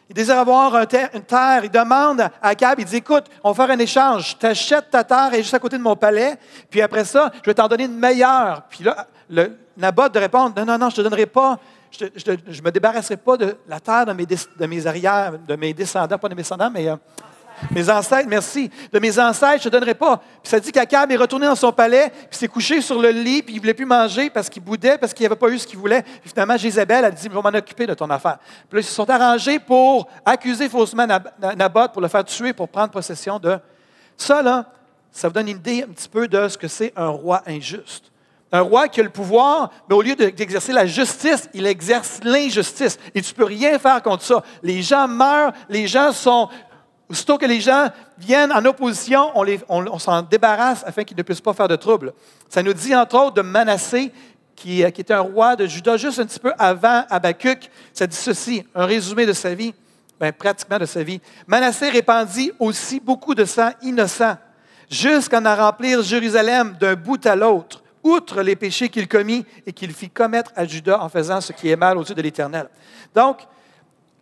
il 0.09 0.15
désire 0.15 0.39
avoir 0.39 0.75
une 0.75 1.23
terre. 1.23 1.61
Il 1.65 1.71
demande 1.71 2.21
à 2.21 2.31
Akab, 2.43 2.81
il 2.81 2.85
dit, 2.85 2.97
écoute, 2.97 3.25
on 3.45 3.53
va 3.53 3.67
faire 3.67 3.75
un 3.75 3.79
échange. 3.79 4.31
Je 4.31 4.37
t'achète 4.37 4.91
ta 4.91 5.05
terre 5.05 5.35
et 5.35 5.43
juste 5.43 5.55
à 5.55 5.59
côté 5.59 5.77
de 5.77 5.83
mon 5.83 5.97
palais. 5.97 6.39
Puis 6.71 6.81
après 6.81 7.05
ça, 7.05 7.31
je 7.43 7.51
vais 7.51 7.55
t'en 7.55 7.69
donner 7.69 7.85
une 7.85 7.99
meilleure. 7.99 8.63
Puis 8.71 8.85
là, 8.85 9.07
le, 9.29 9.59
Naboth 9.77 10.13
de 10.15 10.19
répondre, 10.19 10.55
non, 10.57 10.65
non, 10.65 10.79
non, 10.79 10.91
je 10.91 10.95
ne 10.95 10.97
te 10.97 11.03
donnerai 11.03 11.27
pas. 11.27 11.59
Je 11.91 12.05
ne 12.05 12.63
me 12.63 12.71
débarrasserai 12.71 13.17
pas 13.17 13.37
de 13.37 13.57
la 13.67 13.81
terre 13.81 14.07
de 14.07 14.13
mes, 14.13 14.27
de 14.27 14.67
mes 14.67 14.87
arrières, 14.87 15.39
de 15.39 15.57
mes 15.57 15.73
descendants, 15.73 16.19
pas 16.19 16.29
de 16.29 16.35
mes 16.35 16.43
descendants, 16.43 16.71
mais 16.71 16.89
euh, 16.89 16.97
mes 17.71 17.91
ancêtres, 17.91 18.29
merci. 18.29 18.71
De 18.93 18.99
mes 18.99 19.19
ancêtres, 19.19 19.63
je 19.63 19.69
ne 19.69 19.73
donnerai 19.73 19.95
pas. 19.95 20.17
Puis 20.17 20.51
ça 20.51 20.61
dit 20.61 20.73
qu'Akab 20.73 21.11
est 21.11 21.17
retourné 21.17 21.47
dans 21.47 21.55
son 21.55 21.73
palais, 21.73 22.11
puis 22.31 22.39
s'est 22.39 22.49
couché 22.49 22.81
sur 22.81 23.01
le 23.01 23.11
lit, 23.11 23.43
puis 23.43 23.55
il 23.55 23.57
ne 23.57 23.61
voulait 23.61 23.75
plus 23.75 23.87
manger 23.87 24.31
parce 24.31 24.49
qu'il 24.49 24.63
boudait, 24.63 24.99
parce 24.99 25.13
qu'il 25.13 25.25
n'avait 25.25 25.37
pas 25.37 25.49
eu 25.49 25.59
ce 25.59 25.67
qu'il 25.67 25.79
voulait. 25.79 26.03
Puis 26.03 26.31
finalement, 26.31 26.57
Jézabel 26.57 27.05
a 27.05 27.11
dit 27.11 27.25
Je 27.25 27.29
vais 27.29 27.43
m'en 27.43 27.59
occuper 27.59 27.87
de 27.87 27.95
ton 27.95 28.09
affaire. 28.11 28.39
Puis 28.69 28.79
là, 28.79 28.81
ils 28.81 28.85
se 28.85 28.95
sont 28.95 29.09
arrangés 29.09 29.59
pour 29.59 30.09
accuser 30.25 30.69
faussement 30.69 31.07
Naboth, 31.57 31.93
pour 31.93 32.03
le 32.03 32.09
faire 32.09 32.25
tuer, 32.25 32.53
pour 32.53 32.69
prendre 32.69 32.91
possession 32.91 33.39
de. 33.39 33.59
Ça, 34.17 34.43
là, 34.43 34.67
ça 35.11 35.29
vous 35.29 35.35
donne 35.35 35.49
une 35.49 35.57
idée 35.57 35.85
un 35.89 35.93
petit 35.93 36.09
peu 36.09 36.29
de 36.29 36.49
ce 36.49 36.59
que 36.59 36.69
c'est 36.69 36.93
un 36.97 37.09
roi 37.09 37.43
injuste. 37.47 38.11
Un 38.51 38.61
roi 38.63 38.89
qui 38.89 39.01
a 39.01 39.03
le 39.03 39.11
pouvoir, 39.11 39.71
mais 39.89 39.95
au 39.95 40.01
lieu 40.01 40.15
d'exercer 40.15 40.73
la 40.73 40.87
justice, 40.87 41.51
il 41.53 41.67
exerce 41.67 42.21
l'injustice. 42.25 42.99
Et 43.15 43.21
tu 43.21 43.33
ne 43.33 43.37
peux 43.37 43.45
rien 43.45 43.79
faire 43.79 44.03
contre 44.03 44.23
ça. 44.23 44.43
Les 44.63 44.81
gens 44.81 45.07
meurent, 45.07 45.53
les 45.69 45.87
gens 45.87 46.13
sont 46.13 46.49
Aussitôt 47.11 47.39
que 47.39 47.47
les 47.47 47.61
gens 47.61 47.89
viennent 48.19 48.53
en 48.53 48.65
opposition, 48.67 49.31
on, 49.35 49.99
s'en 49.99 50.23
débarrasse 50.23 50.85
afin 50.87 51.05
qu'ils 51.05 51.17
ne 51.17 51.23
puissent 51.23 51.41
pas 51.41 51.55
faire 51.55 51.69
de 51.69 51.77
trouble. 51.77 52.13
Ça 52.51 52.63
nous 52.63 52.75
dit 52.75 52.95
entre 52.95 53.17
autres 53.17 53.35
de 53.35 53.43
Manassé, 53.43 54.13
qui, 54.55 54.85
qui 54.93 55.01
était 55.01 55.15
un 55.15 55.21
roi 55.21 55.57
de 55.57 55.67
Juda 55.67 55.97
juste 55.97 56.19
un 56.19 56.27
petit 56.27 56.41
peu 56.41 56.53
avant 56.59 57.05
Habacuc. 57.09 57.71
Ça 57.95 58.07
dit 58.07 58.17
ceci, 58.17 58.65
un 58.75 58.85
résumé 58.85 59.25
de 59.25 59.33
sa 59.33 59.55
vie, 59.55 59.73
ben, 60.21 60.33
pratiquement 60.33 60.79
de 60.79 60.85
sa 60.85 61.03
vie. 61.03 61.21
Manassé 61.47 61.89
répandit 61.89 62.53
aussi 62.59 63.01
beaucoup 63.01 63.35
de 63.35 63.47
sang 63.47 63.71
innocent, 63.83 64.37
jusqu'à 64.91 65.41
en 65.41 65.57
remplir 65.57 66.03
Jérusalem 66.03 66.77
d'un 66.79 66.95
bout 66.95 67.25
à 67.25 67.37
l'autre, 67.37 67.83
outre 68.03 68.43
les 68.43 68.57
péchés 68.57 68.91
qu'il 68.91 69.09
commit 69.09 69.47
et 69.67 69.73
qu'il 69.73 69.93
fit 69.95 70.11
commettre 70.11 70.53
à 70.57 70.67
Juda 70.67 71.01
en 71.01 71.09
faisant 71.09 71.41
ce 71.41 71.53
qui 71.53 71.71
est 71.71 71.77
mal 71.77 71.97
aux 71.97 72.05
yeux 72.05 72.15
de 72.15 72.23
l'Éternel. 72.23 72.69
Donc, 73.15 73.39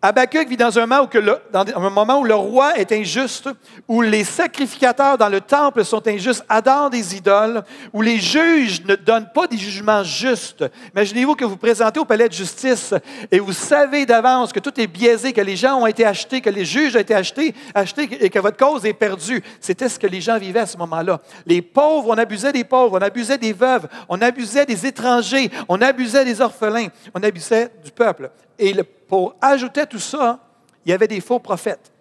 Habakkuk 0.06 0.48
vit 0.48 0.56
dans 0.56 0.78
un, 0.78 0.86
moment 0.86 2.20
où 2.20 2.24
le 2.24 2.34
roi 2.36 2.78
est 2.78 2.92
injuste, 2.92 3.48
où 3.88 4.02
les 4.02 4.22
sacrificateurs 4.22 5.18
dans 5.18 5.28
le 5.28 5.40
temple 5.40 5.84
sont 5.84 6.06
injustes, 6.06 6.44
adorent 6.48 6.90
des 6.90 7.16
idoles, 7.16 7.64
où 7.92 8.02
les 8.02 8.18
juges 8.18 8.84
ne 8.84 8.94
donnent 8.94 9.30
pas 9.34 9.48
des 9.48 9.56
jugements 9.56 10.04
justes. 10.04 10.64
Imaginez-vous 10.94 11.34
que 11.34 11.44
vous 11.44 11.56
présentez 11.56 11.98
au 11.98 12.04
palais 12.04 12.28
de 12.28 12.32
justice 12.32 12.94
et 13.32 13.40
vous 13.40 13.52
savez 13.52 14.06
d'avance 14.06 14.52
que 14.52 14.60
tout 14.60 14.80
est 14.80 14.86
biaisé, 14.86 15.32
que 15.32 15.40
les 15.40 15.56
gens 15.56 15.80
ont 15.80 15.86
été 15.86 16.06
achetés, 16.06 16.40
que 16.40 16.50
les 16.50 16.64
juges 16.64 16.94
ont 16.94 17.00
été 17.00 17.14
achetés, 17.14 17.52
achetés 17.74 18.08
et 18.24 18.30
que 18.30 18.38
votre 18.38 18.56
cause 18.56 18.86
est 18.86 18.92
perdue. 18.92 19.42
C'était 19.60 19.88
ce 19.88 19.98
que 19.98 20.06
les 20.06 20.20
gens 20.20 20.38
vivaient 20.38 20.60
à 20.60 20.66
ce 20.66 20.78
moment-là. 20.78 21.20
Les 21.46 21.62
pauvres, 21.62 22.10
on 22.10 22.18
abusait 22.18 22.52
des 22.52 22.62
pauvres, 22.62 22.96
on 22.96 23.02
abusait 23.02 23.38
des 23.38 23.52
veuves, 23.52 23.88
on 24.08 24.22
abusait 24.22 24.66
des 24.66 24.86
étrangers, 24.86 25.50
on 25.68 25.82
abusait 25.82 26.24
des 26.24 26.40
orphelins, 26.40 26.88
on 27.12 27.22
abusait 27.24 27.72
du 27.84 27.90
peuple. 27.90 28.30
Et 28.58 28.74
pour 29.08 29.36
ajouter 29.40 29.86
tout 29.86 29.98
ça, 29.98 30.40
il 30.84 30.90
y 30.90 30.92
avait 30.92 31.08
des 31.08 31.20
faux 31.20 31.38
prophètes. 31.38 31.92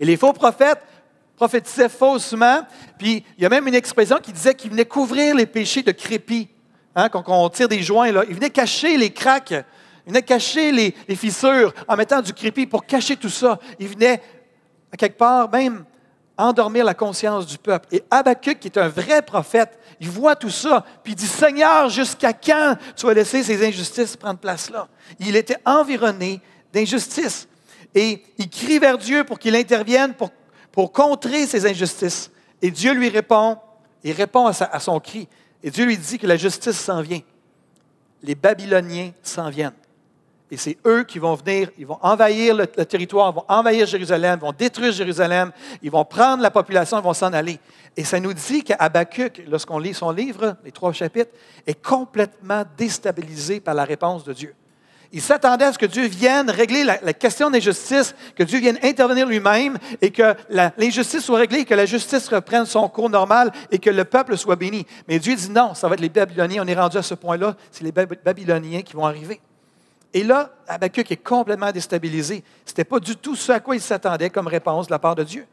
Et 0.00 0.04
les 0.04 0.16
faux 0.16 0.32
prophètes 0.32 0.82
prophétisaient 1.36 1.88
faussement, 1.88 2.62
puis 2.98 3.24
il 3.36 3.42
y 3.42 3.46
a 3.46 3.48
même 3.48 3.68
une 3.68 3.74
expression 3.74 4.18
qui 4.18 4.32
disait 4.32 4.54
qu'ils 4.54 4.70
venaient 4.70 4.84
couvrir 4.84 5.36
les 5.36 5.46
péchés 5.46 5.82
de 5.82 5.92
crépi. 5.92 6.48
Hein, 6.96 7.08
quand 7.08 7.22
on 7.28 7.48
tire 7.48 7.68
des 7.68 7.82
joints, 7.82 8.10
là, 8.10 8.24
ils 8.28 8.34
venaient 8.34 8.50
cacher 8.50 8.96
les 8.96 9.10
craques, 9.10 9.52
ils 9.52 10.08
venaient 10.08 10.22
cacher 10.22 10.72
les, 10.72 10.92
fissures 11.14 11.72
en 11.86 11.96
mettant 11.96 12.20
du 12.20 12.32
crépi 12.32 12.66
pour 12.66 12.84
cacher 12.84 13.16
tout 13.16 13.28
ça. 13.28 13.60
Ils 13.78 13.88
venaient, 13.88 14.20
à 14.92 14.96
quelque 14.96 15.16
part, 15.16 15.48
même 15.50 15.84
endormir 16.38 16.84
la 16.84 16.94
conscience 16.94 17.46
du 17.46 17.58
peuple. 17.58 17.88
Et 17.92 18.04
Habakkuk, 18.10 18.60
qui 18.60 18.68
est 18.68 18.78
un 18.78 18.88
vrai 18.88 19.22
prophète, 19.22 19.78
il 20.00 20.08
voit 20.08 20.36
tout 20.36 20.50
ça, 20.50 20.84
puis 21.02 21.12
il 21.12 21.16
dit, 21.16 21.26
Seigneur, 21.26 21.88
jusqu'à 21.88 22.32
quand 22.32 22.76
tu 22.96 23.06
vas 23.06 23.14
laisser 23.14 23.42
ces 23.42 23.66
injustices 23.66 24.16
prendre 24.16 24.38
place 24.38 24.70
là? 24.70 24.88
Il 25.18 25.34
était 25.36 25.58
environné 25.64 26.40
d'injustices. 26.72 27.48
Et 27.94 28.22
il 28.38 28.48
crie 28.48 28.78
vers 28.78 28.96
Dieu 28.96 29.24
pour 29.24 29.38
qu'il 29.38 29.56
intervienne 29.56 30.14
pour, 30.14 30.30
contrer 30.92 31.44
ces 31.46 31.66
injustices. 31.66 32.30
Et 32.62 32.70
Dieu 32.70 32.92
lui 32.92 33.08
répond, 33.08 33.58
il 34.04 34.12
répond 34.12 34.46
à 34.46 34.78
son 34.78 35.00
cri. 35.00 35.26
Et 35.60 35.70
Dieu 35.70 35.84
lui 35.84 35.98
dit 35.98 36.18
que 36.18 36.26
la 36.28 36.36
justice 36.36 36.78
s'en 36.78 37.02
vient. 37.02 37.20
Les 38.22 38.36
Babyloniens 38.36 39.10
s'en 39.22 39.50
viennent. 39.50 39.72
Et 40.50 40.56
c'est 40.56 40.78
eux 40.86 41.04
qui 41.04 41.18
vont 41.18 41.34
venir, 41.34 41.70
ils 41.76 41.86
vont 41.86 41.98
envahir 42.00 42.54
le, 42.54 42.66
territoire, 42.66 43.32
vont 43.32 43.44
envahir 43.48 43.86
Jérusalem, 43.86 44.38
vont 44.40 44.52
détruire 44.52 44.92
Jérusalem, 44.92 45.52
ils 45.82 45.90
vont 45.90 46.04
prendre 46.04 46.42
la 46.42 46.50
population, 46.50 46.98
ils 46.98 47.04
vont 47.04 47.12
s'en 47.12 47.32
aller. 47.32 47.58
Et 47.96 48.04
ça 48.04 48.18
nous 48.18 48.32
dit 48.32 48.64
qu'Abacuc, 48.64 49.42
lorsqu'on 49.46 49.78
lit 49.78 49.92
son 49.92 50.10
livre, 50.10 50.56
les 50.64 50.72
trois 50.72 50.92
chapitres, 50.92 51.32
est 51.66 51.82
complètement 51.82 52.64
déstabilisé 52.78 53.60
par 53.60 53.74
la 53.74 53.84
réponse 53.84 54.24
de 54.24 54.32
Dieu. 54.32 54.54
Il 55.10 55.22
s'attendait 55.22 55.64
à 55.64 55.72
ce 55.72 55.78
que 55.78 55.86
Dieu 55.86 56.06
vienne 56.06 56.50
régler 56.50 56.84
la, 56.84 57.12
question 57.14 57.50
d'injustice, 57.50 58.14
que 58.36 58.42
Dieu 58.42 58.58
vienne 58.58 58.78
intervenir 58.82 59.26
lui-même 59.26 59.78
et 60.02 60.10
que 60.10 60.34
l'injustice 60.76 61.24
soit 61.24 61.38
réglée, 61.38 61.64
que 61.64 61.74
la 61.74 61.86
justice 61.86 62.28
reprenne 62.28 62.66
son 62.66 62.88
cours 62.88 63.08
normal 63.08 63.50
et 63.70 63.78
que 63.78 63.88
le 63.88 64.04
peuple 64.04 64.36
soit 64.36 64.56
béni. 64.56 64.86
Mais 65.08 65.18
Dieu 65.18 65.34
dit 65.34 65.50
non, 65.50 65.72
ça 65.74 65.88
va 65.88 65.94
être 65.94 66.00
les 66.00 66.10
Babyloniens. 66.10 66.62
On 66.62 66.66
est 66.66 66.74
rendu 66.74 66.98
à 66.98 67.02
ce 67.02 67.14
point-là, 67.14 67.56
c'est 67.70 67.84
les 67.84 67.92
Babyloniens 67.92 68.82
qui 68.82 68.94
vont 68.94 69.06
arriver. 69.06 69.40
Et 70.14 70.24
là, 70.24 70.50
Habakkuk 70.66 71.10
est 71.10 71.16
complètement 71.16 71.70
déstabilisé. 71.70 72.42
Ce 72.64 72.70
n'était 72.70 72.84
pas 72.84 72.98
du 72.98 73.16
tout 73.16 73.36
ce 73.36 73.52
à 73.52 73.60
quoi 73.60 73.76
il 73.76 73.80
s'attendait 73.80 74.30
comme 74.30 74.46
réponse 74.46 74.86
de 74.86 74.92
la 74.92 74.98
part 74.98 75.14
de 75.14 75.24
Dieu. 75.24 75.46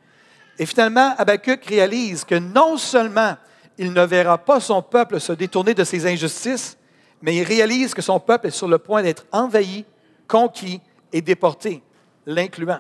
Et 0.58 0.66
finalement, 0.66 1.14
Habakkuk 1.18 1.66
réalise 1.66 2.24
que 2.24 2.36
non 2.36 2.78
seulement 2.78 3.36
il 3.78 3.92
ne 3.92 4.04
verra 4.04 4.38
pas 4.38 4.60
son 4.60 4.82
peuple 4.82 5.20
se 5.20 5.34
détourner 5.34 5.74
de 5.74 5.84
ses 5.84 6.08
injustices, 6.08 6.78
mais 7.22 7.36
il 7.36 7.44
réalise 7.44 7.94
que 7.94 8.02
son 8.02 8.20
peuple 8.20 8.48
est 8.48 8.52
sur 8.52 8.68
le 8.68 8.78
point 8.78 9.04
d'être 9.04 9.26
envahi, 9.32 9.86
conquis 10.28 10.82
et 11.12 11.22
déporté, 11.22 11.84
l'incluant. 12.26 12.80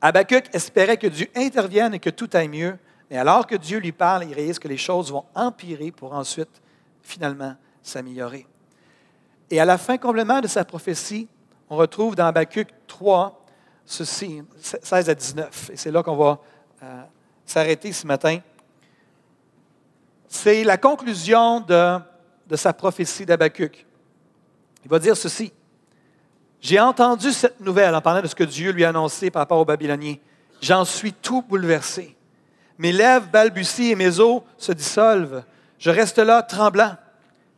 Habakkuk 0.00 0.44
espérait 0.52 0.96
que 0.96 1.08
Dieu 1.08 1.26
intervienne 1.34 1.94
et 1.94 1.98
que 1.98 2.10
tout 2.10 2.30
aille 2.32 2.48
mieux, 2.48 2.78
mais 3.10 3.18
alors 3.18 3.46
que 3.46 3.56
Dieu 3.56 3.78
lui 3.78 3.92
parle, 3.92 4.24
il 4.24 4.34
réalise 4.34 4.58
que 4.58 4.68
les 4.68 4.76
choses 4.76 5.10
vont 5.10 5.24
empirer 5.34 5.90
pour 5.90 6.14
ensuite, 6.14 6.62
finalement, 7.02 7.54
s'améliorer. 7.82 8.46
Et 9.50 9.60
à 9.60 9.64
la 9.64 9.78
fin 9.78 9.98
complètement 9.98 10.40
de 10.40 10.46
sa 10.46 10.64
prophétie, 10.64 11.28
on 11.68 11.76
retrouve 11.76 12.14
dans 12.14 12.26
Habakkuk 12.26 12.68
3 12.86 13.40
ceci, 13.84 14.42
16 14.60 15.10
à 15.10 15.14
19. 15.14 15.70
Et 15.72 15.76
c'est 15.76 15.90
là 15.90 16.02
qu'on 16.02 16.16
va 16.16 16.38
euh, 16.82 17.02
s'arrêter 17.44 17.92
ce 17.92 18.06
matin. 18.06 18.38
C'est 20.28 20.62
la 20.62 20.76
conclusion 20.76 21.60
de, 21.60 21.98
de 22.46 22.56
sa 22.56 22.72
prophétie 22.72 23.26
d'Habakkuk. 23.26 23.84
Il 24.84 24.90
va 24.90 25.00
dire 25.00 25.16
ceci. 25.16 25.52
J'ai 26.60 26.78
entendu 26.78 27.32
cette 27.32 27.60
nouvelle 27.60 27.94
en 27.94 28.00
parlant 28.00 28.22
de 28.22 28.28
ce 28.28 28.34
que 28.34 28.44
Dieu 28.44 28.70
lui 28.70 28.84
a 28.84 28.90
annoncé 28.90 29.30
par 29.30 29.40
rapport 29.40 29.58
aux 29.58 29.64
Babyloniens. 29.64 30.16
J'en 30.60 30.84
suis 30.84 31.12
tout 31.12 31.42
bouleversé. 31.42 32.16
Mes 32.78 32.92
lèvres 32.92 33.26
balbutient 33.26 33.90
et 33.90 33.94
mes 33.94 34.20
os 34.20 34.42
se 34.56 34.72
dissolvent. 34.72 35.42
Je 35.78 35.90
reste 35.90 36.18
là 36.18 36.42
tremblant 36.42 36.96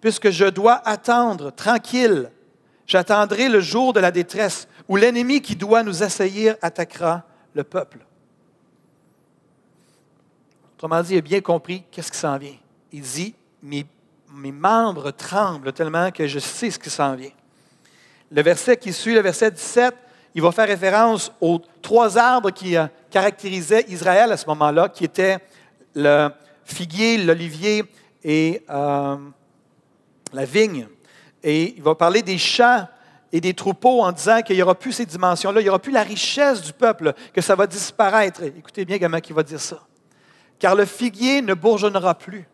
puisque 0.03 0.31
je 0.31 0.45
dois 0.45 0.83
attendre 0.85 1.53
tranquille. 1.53 2.31
J'attendrai 2.87 3.49
le 3.49 3.61
jour 3.61 3.95
de 3.95 4.01
la 4.01 4.11
détresse 4.11 4.69
où 4.89 4.97
l'ennemi 4.97 5.41
qui 5.41 5.57
doit 5.57 5.85
nous 5.85 6.03
assaillir 6.03 6.57
attaquera 6.61 7.23
le 7.55 7.65
peuple. 7.65 7.99
Autrement 10.75 11.01
dit, 11.03 11.15
il 11.15 11.19
a 11.19 11.23
bien 11.23 11.41
compris 11.41 11.85
qu'est-ce 11.91 12.11
qui 12.11 12.19
s'en 12.19 12.37
vient. 12.37 12.57
Il 12.91 13.03
dit, 13.03 13.35
mes, 13.63 13.87
mes 14.35 14.51
membres 14.51 15.13
tremblent 15.13 15.73
tellement 15.73 16.11
que 16.11 16.27
je 16.27 16.41
sais 16.41 16.73
ce 16.73 16.79
qui 16.81 16.91
s'en 16.91 17.15
vient. 17.15 17.31
Le 18.33 18.43
verset 18.43 18.77
qui 18.77 18.93
suit, 18.93 19.15
le 19.15 19.21
verset 19.21 19.53
17, 19.53 19.95
il 20.35 20.43
va 20.43 20.51
faire 20.51 20.67
référence 20.67 21.31
aux 21.41 21.61
trois 21.81 22.19
arbres 22.19 22.51
qui 22.51 22.77
euh, 22.77 22.87
caractérisaient 23.11 23.85
Israël 23.89 24.33
à 24.33 24.37
ce 24.37 24.47
moment-là, 24.47 24.89
qui 24.89 25.05
étaient 25.05 25.39
le 25.95 26.31
figuier, 26.65 27.19
l'olivier 27.19 27.85
et 28.25 28.65
euh, 28.69 29.17
la 30.33 30.45
vigne. 30.45 30.87
Et 31.43 31.75
il 31.77 31.83
va 31.83 31.95
parler 31.95 32.23
des 32.23 32.39
champs 32.39 32.87
et 33.33 33.41
des 33.41 33.55
troupeaux 33.55 34.03
en 34.03 34.13
disant 34.13 34.43
qu'il 34.43 34.57
n'y 34.57 34.63
aura 34.63 34.75
plus 34.75 34.93
ces 34.93 35.07
dimensions-là, 35.07 35.61
il 35.61 35.65
n'y 35.65 35.71
aura 35.71 35.79
plus 35.79 35.93
la 35.93 36.03
richesse 36.03 36.61
du 36.61 36.73
peuple, 36.73 37.15
que 37.33 37.41
ça 37.41 37.55
va 37.55 37.67
disparaître. 37.67 38.43
Écoutez 38.43 38.85
bien 38.85 38.99
comment 38.99 39.19
il 39.27 39.35
va 39.35 39.43
dire 39.43 39.61
ça. 39.61 39.81
Car 40.59 40.75
le 40.75 40.85
figuier 40.85 41.41
ne 41.41 41.55
bourgeonnera 41.55 42.15
plus. 42.15 42.47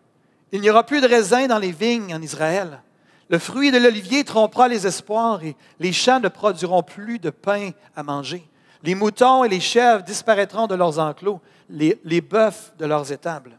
Il 0.52 0.60
n'y 0.60 0.70
aura 0.70 0.84
plus 0.84 1.00
de 1.00 1.08
raisins 1.08 1.48
dans 1.48 1.58
les 1.58 1.72
vignes 1.72 2.14
en 2.14 2.22
Israël. 2.22 2.80
Le 3.28 3.38
fruit 3.38 3.70
de 3.70 3.78
l'olivier 3.78 4.24
trompera 4.24 4.68
les 4.68 4.86
espoirs 4.86 5.42
et 5.44 5.56
les 5.78 5.92
champs 5.92 6.20
ne 6.20 6.28
produiront 6.28 6.82
plus 6.82 7.18
de 7.18 7.28
pain 7.28 7.70
à 7.94 8.02
manger. 8.02 8.48
Les 8.82 8.94
moutons 8.94 9.44
et 9.44 9.48
les 9.48 9.60
chèvres 9.60 10.02
disparaîtront 10.02 10.66
de 10.66 10.74
leurs 10.74 10.98
enclos, 10.98 11.40
les, 11.68 12.00
les 12.04 12.20
bœufs 12.20 12.72
de 12.78 12.86
leurs 12.86 13.12
étables. 13.12 13.58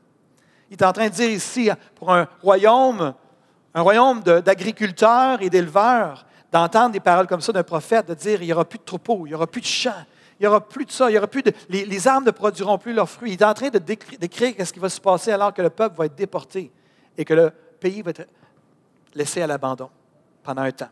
Il 0.71 0.73
est 0.73 0.85
en 0.85 0.93
train 0.93 1.09
de 1.09 1.13
dire 1.13 1.29
ici, 1.29 1.69
pour 1.95 2.11
un 2.11 2.27
royaume 2.41 3.13
un 3.79 3.81
royaume 3.81 4.21
d'agriculteurs 4.21 5.41
et 5.41 5.49
d'éleveurs, 5.49 6.25
d'entendre 6.51 6.91
des 6.91 6.99
paroles 6.99 7.27
comme 7.27 7.39
ça 7.39 7.53
d'un 7.53 7.63
prophète, 7.63 8.07
de 8.07 8.13
dire 8.13 8.41
il 8.41 8.47
n'y 8.47 8.53
aura 8.53 8.65
plus 8.65 8.79
de 8.79 8.83
troupeaux, 8.83 9.25
il 9.25 9.29
n'y 9.29 9.35
aura 9.35 9.47
plus 9.47 9.61
de 9.61 9.65
champs, 9.65 10.05
il 10.37 10.43
n'y 10.43 10.47
aura 10.47 10.59
plus 10.59 10.85
de 10.85 10.91
ça, 10.91 11.09
il 11.09 11.13
y 11.13 11.17
aura 11.17 11.27
plus 11.27 11.43
de. 11.43 11.53
Les, 11.69 11.85
les, 11.85 12.07
arbres 12.07 12.27
ne 12.27 12.31
produiront 12.31 12.77
plus 12.77 12.93
leurs 12.93 13.09
fruits. 13.09 13.33
Il 13.33 13.41
est 13.41 13.45
en 13.45 13.53
train 13.53 13.69
de 13.69 13.77
décrire 13.77 14.53
ce 14.65 14.73
qui 14.73 14.79
va 14.79 14.89
se 14.89 14.99
passer 14.99 15.31
alors 15.31 15.53
que 15.53 15.61
le 15.61 15.69
peuple 15.69 15.95
va 15.97 16.05
être 16.05 16.15
déporté 16.15 16.71
et 17.17 17.23
que 17.23 17.33
le 17.33 17.51
pays 17.79 18.01
va 18.01 18.11
être 18.11 18.27
laissé 19.15 19.41
à 19.41 19.47
l'abandon 19.47 19.89
pendant 20.43 20.63
un 20.63 20.71
temps. 20.71 20.89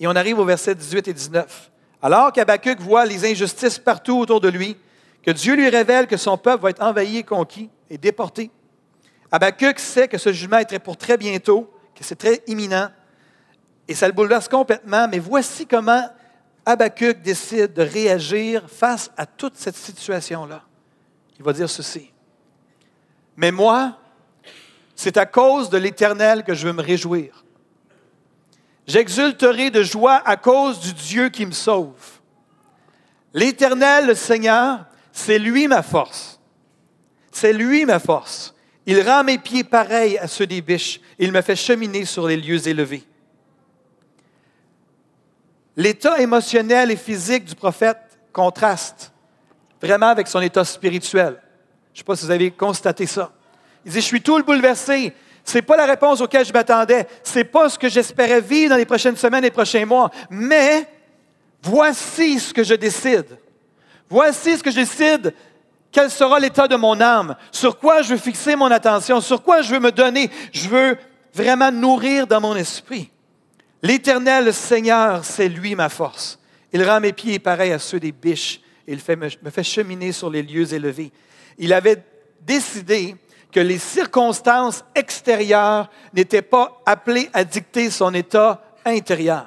Et 0.00 0.06
on 0.06 0.14
arrive 0.14 0.38
au 0.38 0.44
verset 0.44 0.74
18 0.74 1.08
et 1.08 1.14
19. 1.14 1.70
Alors 2.02 2.32
qu'Abacuc 2.32 2.78
voit 2.80 3.06
les 3.06 3.24
injustices 3.24 3.78
partout 3.78 4.18
autour 4.18 4.40
de 4.40 4.48
lui, 4.48 4.76
que 5.22 5.30
Dieu 5.30 5.54
lui 5.54 5.68
révèle 5.70 6.06
que 6.06 6.16
son 6.18 6.36
peuple 6.36 6.64
va 6.64 6.70
être 6.70 6.82
envahi 6.82 7.18
et 7.18 7.22
conquis 7.22 7.70
et 7.88 7.96
déporté, 7.96 8.50
Habakkuk 9.32 9.78
sait 9.78 10.08
que 10.08 10.18
ce 10.18 10.30
jugement 10.30 10.58
est 10.58 10.78
pour 10.78 10.98
très 10.98 11.16
bientôt, 11.16 11.72
que 11.94 12.04
c'est 12.04 12.16
très 12.16 12.42
imminent, 12.46 12.90
et 13.88 13.94
ça 13.94 14.06
le 14.06 14.12
bouleverse 14.12 14.46
complètement, 14.46 15.08
mais 15.08 15.18
voici 15.18 15.66
comment 15.66 16.06
Habakkuk 16.66 17.22
décide 17.22 17.72
de 17.72 17.82
réagir 17.82 18.68
face 18.68 19.10
à 19.16 19.26
toute 19.26 19.56
cette 19.56 19.76
situation-là. 19.76 20.62
Il 21.38 21.44
va 21.44 21.52
dire 21.52 21.68
ceci. 21.68 22.12
Mais 23.36 23.50
moi, 23.50 23.98
c'est 24.94 25.16
à 25.16 25.26
cause 25.26 25.70
de 25.70 25.78
l'Éternel 25.78 26.44
que 26.44 26.54
je 26.54 26.66
veux 26.66 26.72
me 26.72 26.82
réjouir. 26.82 27.44
J'exulterai 28.86 29.70
de 29.70 29.82
joie 29.82 30.22
à 30.26 30.36
cause 30.36 30.78
du 30.80 30.92
Dieu 30.92 31.30
qui 31.30 31.46
me 31.46 31.52
sauve. 31.52 32.20
L'Éternel, 33.32 34.06
le 34.06 34.14
Seigneur, 34.14 34.84
c'est 35.10 35.38
lui 35.38 35.68
ma 35.68 35.82
force. 35.82 36.38
C'est 37.30 37.52
lui 37.52 37.86
ma 37.86 37.98
force. 37.98 38.54
Il 38.86 39.00
rend 39.08 39.24
mes 39.24 39.38
pieds 39.38 39.64
pareils 39.64 40.18
à 40.18 40.26
ceux 40.26 40.46
des 40.46 40.60
biches. 40.60 41.00
Il 41.18 41.32
me 41.32 41.40
fait 41.40 41.56
cheminer 41.56 42.04
sur 42.04 42.26
les 42.26 42.36
lieux 42.36 42.66
élevés. 42.66 43.04
L'état 45.76 46.20
émotionnel 46.20 46.90
et 46.90 46.96
physique 46.96 47.44
du 47.44 47.54
prophète 47.54 47.98
contraste 48.32 49.12
vraiment 49.82 50.06
avec 50.06 50.28
son 50.28 50.40
état 50.40 50.64
spirituel. 50.64 51.36
Je 51.92 51.98
ne 51.98 51.98
sais 51.98 52.04
pas 52.04 52.16
si 52.16 52.24
vous 52.24 52.30
avez 52.30 52.50
constaté 52.50 53.06
ça. 53.06 53.32
Il 53.84 53.92
dit, 53.92 54.00
je 54.00 54.06
suis 54.06 54.22
tout 54.22 54.38
le 54.38 54.44
bouleversé. 54.44 55.12
Ce 55.44 55.58
n'est 55.58 55.62
pas 55.62 55.76
la 55.76 55.86
réponse 55.86 56.20
auquel 56.20 56.46
je 56.46 56.52
m'attendais. 56.52 57.06
Ce 57.24 57.38
n'est 57.38 57.44
pas 57.44 57.68
ce 57.68 57.78
que 57.78 57.88
j'espérais 57.88 58.40
vivre 58.40 58.70
dans 58.70 58.76
les 58.76 58.86
prochaines 58.86 59.16
semaines 59.16 59.44
et 59.44 59.50
prochains 59.50 59.84
mois. 59.84 60.10
Mais 60.30 60.86
voici 61.62 62.38
ce 62.38 62.54
que 62.54 62.62
je 62.62 62.74
décide. 62.74 63.38
Voici 64.08 64.56
ce 64.56 64.62
que 64.62 64.70
je 64.70 64.76
décide. 64.76 65.34
Quel 65.92 66.10
sera 66.10 66.40
l'état 66.40 66.66
de 66.66 66.76
mon 66.76 67.00
âme? 67.00 67.36
Sur 67.50 67.78
quoi 67.78 68.02
je 68.02 68.14
veux 68.14 68.20
fixer 68.20 68.56
mon 68.56 68.70
attention? 68.70 69.20
Sur 69.20 69.42
quoi 69.42 69.62
je 69.62 69.74
veux 69.74 69.80
me 69.80 69.92
donner? 69.92 70.30
Je 70.52 70.68
veux 70.68 70.96
vraiment 71.34 71.70
nourrir 71.70 72.26
dans 72.26 72.40
mon 72.40 72.56
esprit. 72.56 73.10
L'Éternel 73.82 74.52
Seigneur, 74.54 75.24
c'est 75.24 75.48
lui 75.48 75.74
ma 75.74 75.88
force. 75.88 76.38
Il 76.72 76.82
rend 76.82 77.00
mes 77.00 77.12
pieds 77.12 77.38
pareils 77.38 77.72
à 77.72 77.78
ceux 77.78 78.00
des 78.00 78.12
biches 78.12 78.62
il 78.86 78.98
me 79.42 79.50
fait 79.50 79.62
cheminer 79.62 80.12
sur 80.12 80.30
les 80.30 80.42
lieux 80.42 80.72
élevés. 80.72 81.12
Il 81.58 81.72
avait 81.72 82.02
décidé 82.40 83.16
que 83.50 83.60
les 83.60 83.78
circonstances 83.78 84.84
extérieures 84.94 85.88
n'étaient 86.12 86.42
pas 86.42 86.80
appelées 86.86 87.28
à 87.32 87.44
dicter 87.44 87.90
son 87.90 88.12
état 88.14 88.62
intérieur. 88.84 89.46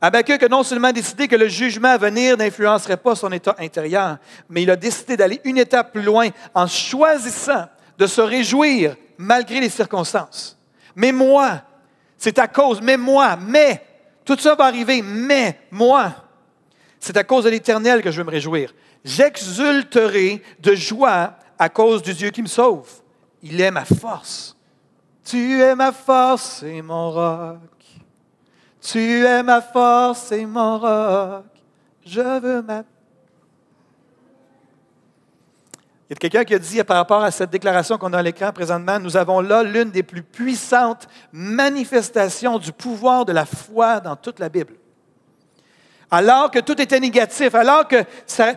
Habakkuk 0.00 0.42
a 0.42 0.48
non 0.48 0.62
seulement 0.62 0.92
décidé 0.92 1.26
que 1.26 1.34
le 1.34 1.48
jugement 1.48 1.88
à 1.88 1.98
venir 1.98 2.36
n'influencerait 2.36 2.96
pas 2.96 3.16
son 3.16 3.32
état 3.32 3.56
intérieur, 3.58 4.18
mais 4.48 4.62
il 4.62 4.70
a 4.70 4.76
décidé 4.76 5.16
d'aller 5.16 5.40
une 5.44 5.58
étape 5.58 5.92
plus 5.92 6.02
loin 6.02 6.28
en 6.54 6.66
choisissant 6.68 7.66
de 7.98 8.06
se 8.06 8.20
réjouir 8.20 8.96
malgré 9.16 9.60
les 9.60 9.68
circonstances. 9.68 10.56
Mais 10.94 11.10
moi, 11.10 11.62
c'est 12.16 12.38
à 12.38 12.46
cause, 12.46 12.80
mais 12.80 12.96
moi, 12.96 13.36
mais, 13.36 13.82
tout 14.24 14.38
ça 14.38 14.54
va 14.54 14.66
arriver, 14.66 15.02
mais 15.02 15.58
moi, 15.70 16.14
c'est 17.00 17.16
à 17.16 17.24
cause 17.24 17.44
de 17.44 17.50
l'Éternel 17.50 18.02
que 18.02 18.10
je 18.10 18.18
veux 18.18 18.24
me 18.24 18.30
réjouir. 18.30 18.72
J'exulterai 19.04 20.42
de 20.60 20.74
joie 20.74 21.34
à 21.58 21.68
cause 21.68 22.02
du 22.02 22.14
Dieu 22.14 22.30
qui 22.30 22.42
me 22.42 22.48
sauve. 22.48 22.88
Il 23.42 23.60
est 23.60 23.70
ma 23.70 23.84
force. 23.84 24.56
Tu 25.24 25.60
es 25.60 25.74
ma 25.74 25.92
force 25.92 26.62
et 26.62 26.82
mon 26.82 27.10
roc. 27.10 27.58
Tu 28.80 29.24
es 29.24 29.42
ma 29.42 29.60
force 29.60 30.32
et 30.32 30.46
mon 30.46 30.78
roc. 30.78 31.44
Je 32.06 32.40
veux 32.40 32.62
ma... 32.62 32.84
Il 36.08 36.12
y 36.12 36.14
a 36.14 36.16
quelqu'un 36.16 36.44
qui 36.44 36.54
a 36.54 36.58
dit 36.58 36.82
par 36.84 36.96
rapport 36.96 37.22
à 37.22 37.30
cette 37.30 37.50
déclaration 37.50 37.98
qu'on 37.98 38.14
a 38.14 38.18
à 38.18 38.22
l'écran 38.22 38.50
présentement, 38.50 38.98
nous 38.98 39.18
avons 39.18 39.40
là 39.40 39.62
l'une 39.62 39.90
des 39.90 40.02
plus 40.02 40.22
puissantes 40.22 41.06
manifestations 41.32 42.58
du 42.58 42.72
pouvoir 42.72 43.26
de 43.26 43.32
la 43.32 43.44
foi 43.44 44.00
dans 44.00 44.16
toute 44.16 44.38
la 44.38 44.48
Bible. 44.48 44.74
Alors 46.10 46.50
que 46.50 46.60
tout 46.60 46.80
était 46.80 46.98
négatif, 46.98 47.54
alors 47.54 47.86
que 47.86 48.02
ça, 48.26 48.54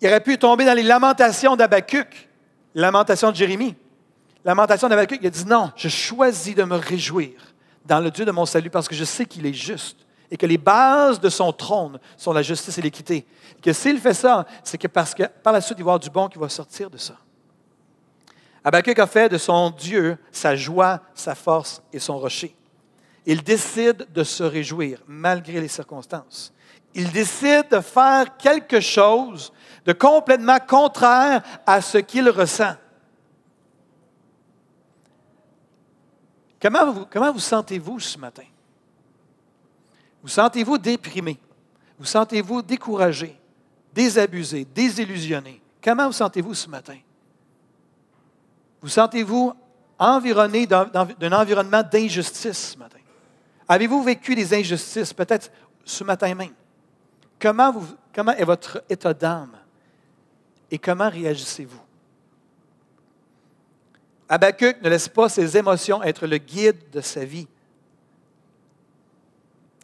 il 0.00 0.08
aurait 0.08 0.20
pu 0.20 0.38
tomber 0.38 0.64
dans 0.64 0.72
les 0.72 0.82
lamentations 0.82 1.56
d'Abacuc, 1.56 2.30
lamentations 2.74 3.30
de 3.30 3.36
Jérémie. 3.36 3.76
Lamentation 4.42 4.88
d'Abacuc, 4.88 5.18
il 5.20 5.26
a 5.26 5.30
dit 5.30 5.44
non, 5.44 5.70
je 5.76 5.88
choisis 5.88 6.54
de 6.54 6.64
me 6.64 6.76
réjouir 6.76 7.51
dans 7.84 8.00
le 8.00 8.10
Dieu 8.10 8.24
de 8.24 8.30
mon 8.30 8.46
salut 8.46 8.70
parce 8.70 8.88
que 8.88 8.94
je 8.94 9.04
sais 9.04 9.26
qu'il 9.26 9.46
est 9.46 9.52
juste 9.52 9.98
et 10.30 10.36
que 10.36 10.46
les 10.46 10.58
bases 10.58 11.20
de 11.20 11.28
son 11.28 11.52
trône 11.52 11.98
sont 12.16 12.32
la 12.32 12.42
justice 12.42 12.78
et 12.78 12.82
l'équité. 12.82 13.26
Que 13.62 13.72
s'il 13.72 13.98
fait 13.98 14.14
ça, 14.14 14.46
c'est 14.64 14.78
que 14.78 14.88
parce 14.88 15.14
que 15.14 15.24
par 15.24 15.52
la 15.52 15.60
suite, 15.60 15.78
il 15.78 15.84
va 15.84 15.90
avoir 15.90 16.00
du 16.00 16.08
bon 16.08 16.28
qui 16.28 16.38
va 16.38 16.48
sortir 16.48 16.88
de 16.88 16.96
ça. 16.96 17.16
Habakkuk 18.64 18.98
a 18.98 19.06
fait 19.06 19.28
de 19.28 19.38
son 19.38 19.70
Dieu 19.70 20.16
sa 20.30 20.56
joie, 20.56 21.00
sa 21.14 21.34
force 21.34 21.82
et 21.92 21.98
son 21.98 22.18
rocher. 22.18 22.56
Il 23.26 23.42
décide 23.42 24.06
de 24.12 24.24
se 24.24 24.42
réjouir 24.42 25.00
malgré 25.06 25.60
les 25.60 25.68
circonstances. 25.68 26.52
Il 26.94 27.10
décide 27.10 27.68
de 27.70 27.80
faire 27.80 28.36
quelque 28.36 28.80
chose 28.80 29.52
de 29.84 29.92
complètement 29.92 30.58
contraire 30.58 31.42
à 31.66 31.80
ce 31.80 31.98
qu'il 31.98 32.28
ressent. 32.28 32.74
Comment 36.62 37.32
vous, 37.32 37.40
sentez-vous 37.40 37.98
ce 37.98 38.16
matin? 38.16 38.44
Vous 40.22 40.28
sentez-vous 40.28 40.78
déprimé? 40.78 41.36
Vous 41.98 42.04
sentez-vous 42.04 42.62
découragé, 42.62 43.36
désabusé, 43.92 44.64
désillusionné? 44.64 45.60
Comment 45.82 46.06
vous 46.06 46.12
sentez-vous 46.12 46.54
ce 46.54 46.68
matin? 46.68 46.98
Vous 48.80 48.88
sentez-vous 48.88 49.52
environné 49.98 50.66
d'un 50.66 51.32
environnement 51.32 51.82
d'injustice 51.82 52.72
ce 52.72 52.78
matin? 52.78 52.98
Avez-vous 53.66 54.02
vécu 54.04 54.36
des 54.36 54.54
injustices 54.54 55.12
peut-être 55.12 55.50
ce 55.84 56.04
matin 56.04 56.32
même? 56.34 56.54
Comment 57.40 57.72
est 58.36 58.44
votre 58.44 58.84
état 58.88 59.12
d'âme? 59.12 59.58
Et 60.70 60.78
comment 60.78 61.10
réagissez-vous? 61.10 61.80
Habakkuk 64.28 64.82
ne 64.82 64.88
laisse 64.88 65.08
pas 65.08 65.28
ses 65.28 65.56
émotions 65.56 66.02
être 66.02 66.26
le 66.26 66.38
guide 66.38 66.90
de 66.90 67.00
sa 67.00 67.24
vie. 67.24 67.48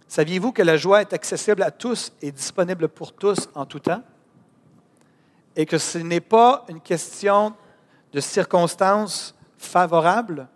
Saviez-vous 0.07 0.53
que 0.53 0.63
la 0.63 0.77
joie 0.77 1.03
est 1.03 1.13
accessible 1.13 1.63
à 1.63 1.71
tous 1.71 2.13
et 2.23 2.33
disponible 2.33 2.89
pour 2.89 3.13
tous 3.13 3.51
en 3.55 3.67
tout 3.67 3.81
temps? 3.81 4.03
Et 5.55 5.67
que 5.67 5.77
ce 5.77 5.99
n'est 5.99 6.21
pas 6.21 6.65
une 6.69 6.81
question 6.81 7.55
de 8.13 8.21
circonstances 8.21 9.35
favorables? 9.59 10.49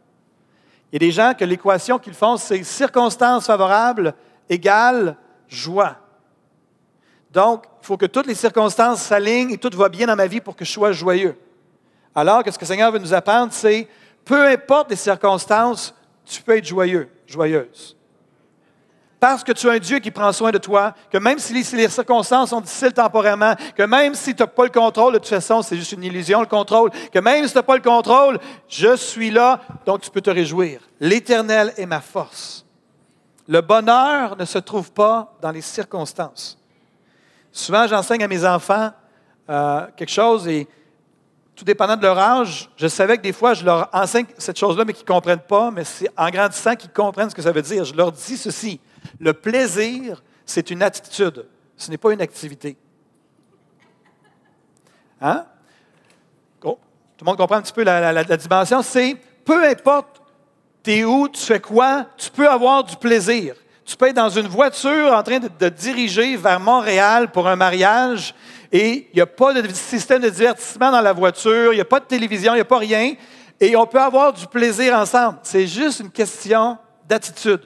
Il 0.91 0.95
y 0.95 0.97
a 0.97 1.07
des 1.07 1.13
gens 1.13 1.35
que 1.35 1.45
l'équation 1.45 1.99
qu'ils 1.99 2.15
font, 2.15 2.37
c'est 2.39 2.63
circonstances 2.65 3.47
favorables 3.47 4.15
égale 4.49 5.17
joie. 5.49 5.97
Donc, 7.31 7.65
il 7.83 7.87
faut 7.87 7.97
que 7.97 8.07
toutes 8.07 8.27
les 8.27 8.35
circonstances 8.35 9.03
s'alignent 9.03 9.51
et 9.51 9.59
tout 9.59 9.71
va 9.77 9.89
bien 9.89 10.07
dans 10.07 10.17
ma 10.17 10.27
vie 10.27 10.41
pour 10.41 10.55
que 10.55 10.65
je 10.65 10.71
sois 10.71 10.93
joyeux. 10.93 11.37
Alors 12.15 12.43
que 12.43 12.51
ce 12.51 12.59
que 12.59 12.65
le 12.65 12.69
Seigneur 12.69 12.93
veut 12.93 12.99
nous 12.99 13.15
apprendre, 13.15 13.53
c'est 13.53 13.89
peu 14.25 14.47
importe 14.47 14.91
les 14.91 14.97
circonstances, 14.97 15.95
tu 16.25 16.43
peux 16.43 16.57
être 16.57 16.67
joyeux, 16.67 17.09
joyeuse 17.27 17.97
parce 19.23 19.45
que 19.45 19.53
tu 19.53 19.69
as 19.69 19.75
un 19.75 19.79
Dieu 19.79 20.01
qui 20.01 20.11
prend 20.11 20.33
soin 20.33 20.51
de 20.51 20.59
toi, 20.59 20.93
que 21.09 21.17
même 21.17 21.39
si 21.39 21.53
les, 21.53 21.89
circonstances 21.89 22.51
sont 22.51 22.61
difficiles 22.61 22.93
temporairement, 22.93 23.55
que 23.77 23.85
même 23.85 24.17
si 24.17 24.35
tu 24.35 24.43
n'as 24.43 24.49
pas 24.49 24.65
le 24.65 24.71
contrôle, 24.71 25.13
de 25.13 25.19
toute 25.19 25.29
façon, 25.29 25.63
c'est 25.63 25.77
juste 25.77 25.93
une 25.93 26.03
illusion, 26.03 26.41
le 26.41 26.47
contrôle, 26.47 26.91
que 26.91 27.21
même 27.21 27.47
si 27.47 27.53
tu 27.53 27.59
n'as 27.59 27.63
pas 27.63 27.77
le 27.77 27.83
contrôle, 27.83 28.41
je 28.67 28.97
suis 28.97 29.31
là, 29.31 29.61
donc 29.87 30.01
tu 30.01 30.11
peux 30.11 30.21
te 30.21 30.31
réjouir. 30.31 30.81
L'Éternel 30.99 31.73
est 31.77 31.87
ma 31.87 32.01
force. 32.01 32.67
Le 33.47 33.61
bonheur 33.61 34.37
ne 34.37 34.45
se 34.45 34.59
trouve 34.59 34.91
pas 34.91 35.33
dans 35.41 35.53
les 35.53 35.61
circonstances. 35.61 36.59
Souvent, 37.53 37.87
j'enseigne 37.87 38.25
à 38.25 38.29
mes 38.29 38.45
enfants 38.45 38.91
euh, 39.49 39.87
quelque 39.97 40.11
chose 40.11 40.49
et 40.49 40.67
tout 41.63 41.67
dépendant 41.67 41.97
de 41.97 42.03
leur 42.03 42.19
âge, 42.19 42.69
je 42.77 42.89
savais 42.89 43.17
que 43.17 43.23
des 43.23 43.33
fois, 43.33 43.55
je 43.55 43.65
leur 43.65 43.89
enseigne 43.93 44.27
cette 44.37 44.59
chose-là, 44.59 44.85
mais 44.85 44.93
qu'ils 44.93 45.05
ne 45.05 45.13
comprennent 45.13 45.39
pas, 45.39 45.71
mais 45.71 45.85
c'est 45.85 46.09
en 46.17 46.29
grandissant 46.29 46.75
qu'ils 46.75 46.91
comprennent 46.91 47.31
ce 47.31 47.37
que 47.37 47.43
ça 47.43 47.53
veut 47.53 47.63
dire. 47.63 47.85
Je 47.85 47.95
leur 47.95 48.11
dis 48.11 48.37
ceci. 48.37 48.81
Le 49.21 49.33
plaisir, 49.33 50.25
c'est 50.45 50.71
une 50.73 50.83
attitude, 50.83 51.47
ce 51.77 51.89
n'est 51.89 51.99
pas 51.99 52.13
une 52.13 52.21
activité. 52.21 52.77
Hein? 55.21 55.47
Tout 56.61 56.77
le 57.21 57.25
monde 57.27 57.37
comprend 57.37 57.57
un 57.59 57.63
petit 57.63 57.73
peu 57.73 57.85
la, 57.85 58.25
dimension. 58.25 58.83
C'est 58.83 59.17
peu 59.45 59.65
importe 59.65 60.21
où, 61.07 61.29
tu 61.29 61.41
fais 61.41 61.61
quoi, 61.61 62.07
tu 62.17 62.29
peux 62.33 62.49
avoir 62.49 62.83
du 62.83 62.97
plaisir. 62.97 63.55
Tu 63.85 63.97
peux 63.97 64.09
être 64.09 64.17
dans 64.17 64.31
une 64.31 64.49
voiture 64.49 65.13
en 65.13 65.23
train 65.23 65.39
de, 65.39 65.49
de 65.61 65.69
diriger 65.69 66.37
vers 66.37 66.59
Montréal 66.59 67.31
pour 67.31 67.47
un 67.47 67.55
mariage 67.55 68.35
et 68.73 69.09
il 69.13 69.17
n'y 69.17 69.21
a 69.21 69.27
pas 69.27 69.53
de 69.53 69.69
système 69.69 70.23
de 70.23 70.31
divertissement 70.31 70.91
dans 70.91 71.03
la 71.03 71.13
voiture, 71.13 71.75
il 71.75 71.77
n'y 71.77 71.83
a 71.83 71.85
pas 71.85 72.01
de 72.01 72.07
télévision, 72.07 72.55
il 72.55 72.57
n'y 72.57 72.63
a 72.63 72.65
pas 72.65 72.79
rien. 72.79 73.15
Et 73.61 73.77
on 73.77 73.87
peut 73.87 74.01
avoir 74.01 74.33
du 74.33 74.47
plaisir 74.47 74.95
ensemble. 74.95 75.39
C'est 75.43 75.67
juste 75.67 76.01
une 76.01 76.11
question 76.11 76.79
d'attitude 77.07 77.61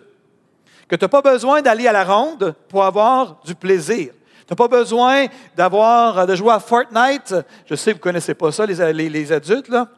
que 0.89 0.97
tu 0.97 1.05
n'as 1.05 1.09
pas 1.09 1.23
besoin 1.23 1.63
d'aller 1.63 1.87
à 1.87 1.93
la 1.93 2.05
ronde 2.05 2.55
pour 2.69 2.85
avoir 2.85 3.41
du 3.45 3.55
plaisir. 3.55 4.13
Tu 4.47 4.53
n'as 4.53 4.57
pas 4.57 4.69
besoin 4.69 5.27
d'avoir, 5.57 6.27
de 6.27 6.35
jouer 6.35 6.53
à 6.53 6.61
Fortnite. 6.61 7.35
Je 7.67 7.75
sais 7.77 7.93
vous 7.93 7.99
ne 7.99 8.03
connaissez 8.03 8.35
pas 8.35 8.51
ça, 8.51 8.67
les, 8.67 8.93
les, 8.93 9.33
adultes, 9.33 9.69
là, 9.69 9.89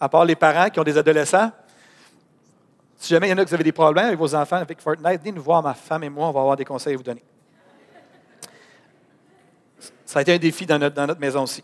à 0.00 0.08
part 0.08 0.24
les 0.24 0.36
parents 0.36 0.68
qui 0.68 0.80
ont 0.80 0.84
des 0.84 0.98
adolescents. 0.98 1.50
Si 2.96 3.14
jamais 3.14 3.28
il 3.28 3.30
y 3.30 3.32
en 3.32 3.38
a 3.38 3.44
qui 3.44 3.54
avez 3.54 3.64
des 3.64 3.72
problèmes 3.72 4.06
avec 4.06 4.18
vos 4.18 4.34
enfants 4.34 4.56
avec 4.56 4.80
Fortnite, 4.80 5.20
venez 5.20 5.32
nous 5.32 5.42
voir, 5.42 5.62
ma 5.62 5.74
femme 5.74 6.02
et 6.04 6.10
moi, 6.10 6.28
on 6.28 6.32
va 6.32 6.40
avoir 6.40 6.56
des 6.56 6.64
conseils 6.64 6.94
à 6.94 6.96
vous 6.96 7.02
donner. 7.02 7.22
Ça 10.04 10.18
a 10.18 10.22
été 10.22 10.34
un 10.34 10.38
défi 10.38 10.66
dans 10.66 10.78
notre, 10.78 11.18
maison 11.18 11.42
aussi. 11.42 11.62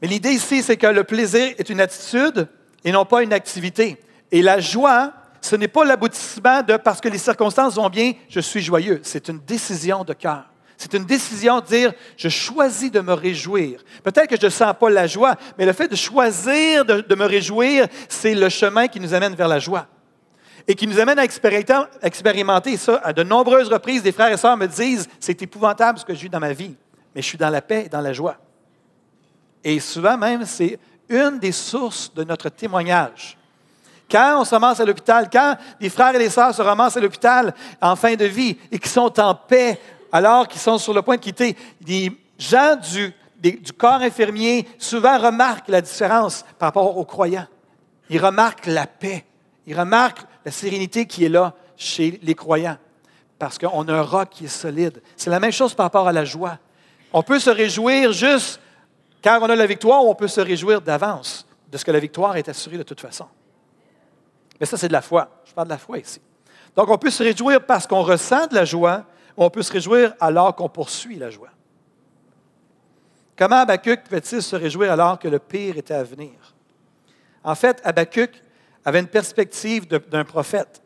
Mais 0.00 0.08
l'idée 0.08 0.30
ici, 0.30 0.62
c'est 0.62 0.76
que 0.76 0.86
le 0.86 1.04
plaisir 1.04 1.54
est 1.58 1.68
une 1.68 1.80
attitude 1.80 2.48
et 2.84 2.92
non 2.92 3.04
pas 3.04 3.22
une 3.22 3.32
activité. 3.32 3.96
Et 4.30 4.42
la 4.42 4.60
joie, 4.60 5.12
ce 5.40 5.56
n'est 5.56 5.68
pas 5.68 5.84
l'aboutissement 5.84 6.62
de 6.62 6.76
parce 6.76 7.00
que 7.00 7.08
les 7.08 7.18
circonstances 7.18 7.74
vont 7.74 7.88
bien, 7.88 8.12
je 8.28 8.40
suis 8.40 8.62
joyeux. 8.62 9.00
C'est 9.02 9.28
une 9.28 9.40
décision 9.40 10.04
de 10.04 10.12
cœur. 10.12 10.44
C'est 10.76 10.94
une 10.94 11.04
décision 11.04 11.60
de 11.60 11.66
dire, 11.66 11.92
je 12.16 12.28
choisis 12.28 12.90
de 12.90 13.00
me 13.00 13.12
réjouir. 13.12 13.80
Peut-être 14.02 14.28
que 14.28 14.36
je 14.40 14.46
ne 14.46 14.50
sens 14.50 14.74
pas 14.78 14.90
la 14.90 15.06
joie, 15.06 15.36
mais 15.56 15.64
le 15.64 15.72
fait 15.72 15.88
de 15.88 15.96
choisir 15.96 16.84
de, 16.84 17.14
me 17.14 17.24
réjouir, 17.24 17.86
c'est 18.08 18.34
le 18.34 18.48
chemin 18.48 18.88
qui 18.88 19.00
nous 19.00 19.14
amène 19.14 19.34
vers 19.34 19.48
la 19.48 19.58
joie. 19.58 19.86
Et 20.66 20.74
qui 20.74 20.86
nous 20.86 20.98
amène 20.98 21.18
à 21.18 21.24
expérimenter, 21.24 22.76
ça. 22.76 22.96
À 23.04 23.12
de 23.12 23.22
nombreuses 23.22 23.68
reprises, 23.68 24.02
des 24.02 24.12
frères 24.12 24.32
et 24.32 24.36
sœurs 24.36 24.56
me 24.56 24.66
disent, 24.66 25.08
c'est 25.20 25.40
épouvantable 25.42 25.98
ce 25.98 26.04
que 26.04 26.14
j'ai 26.14 26.26
eu 26.26 26.30
dans 26.30 26.40
ma 26.40 26.52
vie, 26.52 26.74
mais 27.14 27.20
je 27.20 27.26
suis 27.26 27.38
dans 27.38 27.50
la 27.50 27.60
paix 27.60 27.84
et 27.86 27.88
dans 27.88 28.00
la 28.00 28.12
joie. 28.12 28.36
Et 29.62 29.78
souvent 29.80 30.16
même, 30.16 30.44
c'est 30.46 30.78
une 31.08 31.38
des 31.38 31.52
sources 31.52 32.12
de 32.14 32.24
notre 32.24 32.48
témoignage. 32.48 33.36
Quand 34.10 34.40
on 34.40 34.44
se 34.44 34.54
ramasse 34.54 34.80
à 34.80 34.84
l'hôpital, 34.84 35.28
quand 35.30 35.56
des 35.80 35.90
frères 35.90 36.14
et 36.14 36.18
des 36.18 36.30
sœurs 36.30 36.54
se 36.54 36.62
ramassent 36.62 36.96
à 36.96 37.00
l'hôpital 37.00 37.54
en 37.80 37.96
fin 37.96 38.14
de 38.14 38.24
vie 38.24 38.56
et 38.70 38.78
qui 38.78 38.88
sont 38.88 39.18
en 39.18 39.34
paix 39.34 39.78
alors 40.12 40.46
qu'ils 40.46 40.60
sont 40.60 40.78
sur 40.78 40.94
le 40.94 41.02
point 41.02 41.16
de 41.16 41.20
quitter, 41.20 41.56
les 41.86 42.12
gens 42.38 42.76
du 42.80 43.12
corps 43.76 44.02
infirmier 44.02 44.68
souvent 44.78 45.18
remarquent 45.18 45.68
la 45.68 45.80
différence 45.80 46.44
par 46.58 46.68
rapport 46.68 46.96
aux 46.96 47.04
croyants. 47.04 47.46
Ils 48.08 48.24
remarquent 48.24 48.66
la 48.66 48.86
paix. 48.86 49.24
Ils 49.66 49.78
remarquent 49.78 50.26
la 50.44 50.50
sérénité 50.50 51.06
qui 51.06 51.24
est 51.24 51.28
là 51.28 51.54
chez 51.76 52.18
les 52.22 52.34
croyants. 52.34 52.78
Parce 53.38 53.58
qu'on 53.58 53.88
a 53.88 53.92
un 53.92 54.02
roc 54.02 54.30
qui 54.30 54.44
est 54.44 54.48
solide. 54.48 55.02
C'est 55.16 55.30
la 55.30 55.40
même 55.40 55.52
chose 55.52 55.74
par 55.74 55.84
rapport 55.86 56.06
à 56.06 56.12
la 56.12 56.24
joie. 56.24 56.58
On 57.12 57.22
peut 57.22 57.38
se 57.38 57.50
réjouir 57.50 58.12
juste 58.12 58.60
quand 59.22 59.38
on 59.40 59.48
a 59.50 59.56
la 59.56 59.66
victoire 59.66 60.04
ou 60.04 60.10
on 60.10 60.14
peut 60.14 60.28
se 60.28 60.40
réjouir 60.40 60.80
d'avance 60.80 61.46
de 61.70 61.78
ce 61.78 61.84
que 61.84 61.90
la 61.90 61.98
victoire 61.98 62.36
est 62.36 62.48
assurée 62.48 62.78
de 62.78 62.82
toute 62.82 63.00
façon. 63.00 63.26
Mais 64.60 64.66
ça, 64.66 64.76
c'est 64.76 64.88
de 64.88 64.92
la 64.92 65.02
foi. 65.02 65.28
Je 65.44 65.52
parle 65.52 65.66
de 65.66 65.72
la 65.72 65.78
foi 65.78 65.98
ici. 65.98 66.20
Donc, 66.76 66.88
on 66.88 66.98
peut 66.98 67.10
se 67.10 67.22
réjouir 67.22 67.64
parce 67.64 67.86
qu'on 67.86 68.02
ressent 68.02 68.46
de 68.46 68.54
la 68.54 68.64
joie, 68.64 69.04
ou 69.36 69.44
on 69.44 69.50
peut 69.50 69.62
se 69.62 69.72
réjouir 69.72 70.14
alors 70.20 70.54
qu'on 70.54 70.68
poursuit 70.68 71.16
la 71.16 71.30
joie. 71.30 71.48
Comment 73.36 73.56
Habakkuk 73.56 74.04
pouvait-il 74.04 74.42
se 74.42 74.54
réjouir 74.54 74.92
alors 74.92 75.18
que 75.18 75.26
le 75.26 75.40
pire 75.40 75.76
était 75.76 75.94
à 75.94 76.04
venir? 76.04 76.32
En 77.42 77.54
fait, 77.54 77.80
Habakkuk 77.84 78.43
avait 78.84 79.00
une 79.00 79.08
perspective 79.08 79.86
d'un 79.86 80.24
prophète 80.24 80.82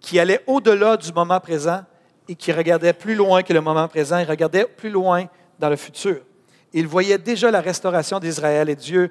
qui 0.00 0.18
allait 0.18 0.42
au-delà 0.46 0.96
du 0.96 1.12
moment 1.12 1.40
présent 1.40 1.84
et 2.28 2.34
qui 2.34 2.52
regardait 2.52 2.92
plus 2.92 3.14
loin 3.14 3.42
que 3.42 3.52
le 3.52 3.60
moment 3.60 3.86
présent, 3.88 4.18
il 4.18 4.28
regardait 4.28 4.64
plus 4.64 4.90
loin 4.90 5.26
dans 5.58 5.68
le 5.68 5.76
futur. 5.76 6.22
Il 6.72 6.86
voyait 6.86 7.18
déjà 7.18 7.50
la 7.50 7.60
restauration 7.60 8.18
d'Israël 8.18 8.68
et 8.68 8.76
Dieu 8.76 9.10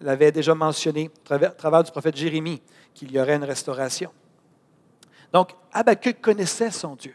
l'avait 0.00 0.32
déjà 0.32 0.54
mentionné 0.54 1.10
à 1.30 1.48
travers 1.50 1.82
du 1.82 1.90
prophète 1.90 2.16
Jérémie 2.16 2.62
qu'il 2.94 3.10
y 3.10 3.18
aurait 3.18 3.36
une 3.36 3.44
restauration. 3.44 4.10
Donc, 5.32 5.50
Habakkuk 5.72 6.20
connaissait 6.20 6.70
son 6.70 6.94
Dieu. 6.94 7.14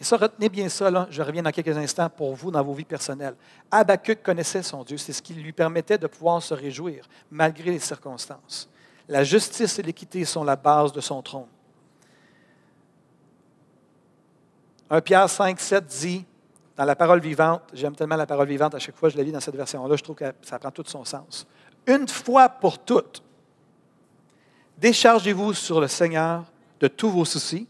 Et 0.00 0.04
ça, 0.04 0.16
retenez 0.16 0.48
bien 0.48 0.68
ça, 0.68 1.06
je 1.10 1.22
reviens 1.22 1.42
dans 1.42 1.50
quelques 1.50 1.76
instants 1.76 2.08
pour 2.08 2.34
vous 2.34 2.50
dans 2.50 2.62
vos 2.62 2.72
vies 2.72 2.84
personnelles. 2.84 3.36
Habakkuk 3.70 4.22
connaissait 4.22 4.62
son 4.62 4.82
Dieu, 4.82 4.96
c'est 4.96 5.12
ce 5.12 5.22
qui 5.22 5.34
lui 5.34 5.52
permettait 5.52 5.98
de 5.98 6.06
pouvoir 6.06 6.42
se 6.42 6.54
réjouir 6.54 7.06
malgré 7.30 7.70
les 7.70 7.78
circonstances. 7.78 8.68
La 9.08 9.24
justice 9.24 9.78
et 9.78 9.82
l'équité 9.82 10.24
sont 10.24 10.44
la 10.44 10.56
base 10.56 10.92
de 10.92 11.00
son 11.00 11.20
trône. 11.22 11.46
1 14.90 15.00
Pierre 15.00 15.28
5, 15.28 15.58
7 15.58 15.86
dit, 15.86 16.24
dans 16.76 16.84
la 16.84 16.96
parole 16.96 17.20
vivante, 17.20 17.62
j'aime 17.72 17.94
tellement 17.94 18.16
la 18.16 18.26
parole 18.26 18.48
vivante, 18.48 18.74
à 18.74 18.78
chaque 18.78 18.96
fois 18.96 19.08
que 19.08 19.12
je 19.12 19.18
la 19.18 19.24
lis 19.24 19.32
dans 19.32 19.40
cette 19.40 19.56
version-là, 19.56 19.96
je 19.96 20.02
trouve 20.02 20.16
que 20.16 20.32
ça 20.42 20.58
prend 20.58 20.70
tout 20.70 20.84
son 20.86 21.04
sens. 21.04 21.46
Une 21.86 22.08
fois 22.08 22.48
pour 22.48 22.78
toutes, 22.78 23.22
déchargez-vous 24.78 25.54
sur 25.54 25.80
le 25.80 25.88
Seigneur 25.88 26.44
de 26.80 26.88
tous 26.88 27.10
vos 27.10 27.24
soucis, 27.24 27.68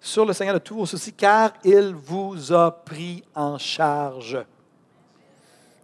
sur 0.00 0.26
le 0.26 0.32
Seigneur 0.32 0.54
de 0.54 0.58
tous 0.58 0.74
vos 0.74 0.86
soucis, 0.86 1.12
car 1.12 1.52
il 1.64 1.94
vous 1.94 2.52
a 2.52 2.70
pris 2.70 3.22
en 3.34 3.56
charge. 3.56 4.38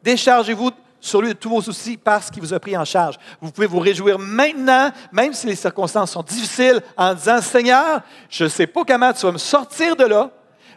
Déchargez-vous 0.03 0.73
sur 1.01 1.23
lui 1.23 1.29
de 1.29 1.35
tous 1.35 1.49
vos 1.49 1.63
soucis 1.63 1.97
parce 1.97 2.31
qu'il 2.31 2.43
vous 2.43 2.55
a 2.55 2.61
pris 2.61 2.77
en 2.77 2.85
charge. 2.85 3.17
Vous 3.41 3.51
pouvez 3.51 3.67
vous 3.67 3.79
réjouir 3.79 4.19
maintenant, 4.19 4.91
même 5.13 5.33
si 5.33 5.47
les 5.47 5.55
circonstances 5.55 6.13
sont 6.13 6.23
difficiles, 6.23 6.81
en 6.97 7.15
disant, 7.15 7.41
Seigneur, 7.41 8.01
je 8.29 8.45
ne 8.45 8.49
sais 8.49 8.67
pas 8.67 8.85
comment 8.85 9.13
tu 9.13 9.25
vas 9.25 9.33
me 9.33 9.39
sortir 9.39 9.97
de 9.97 10.05
là, 10.05 10.31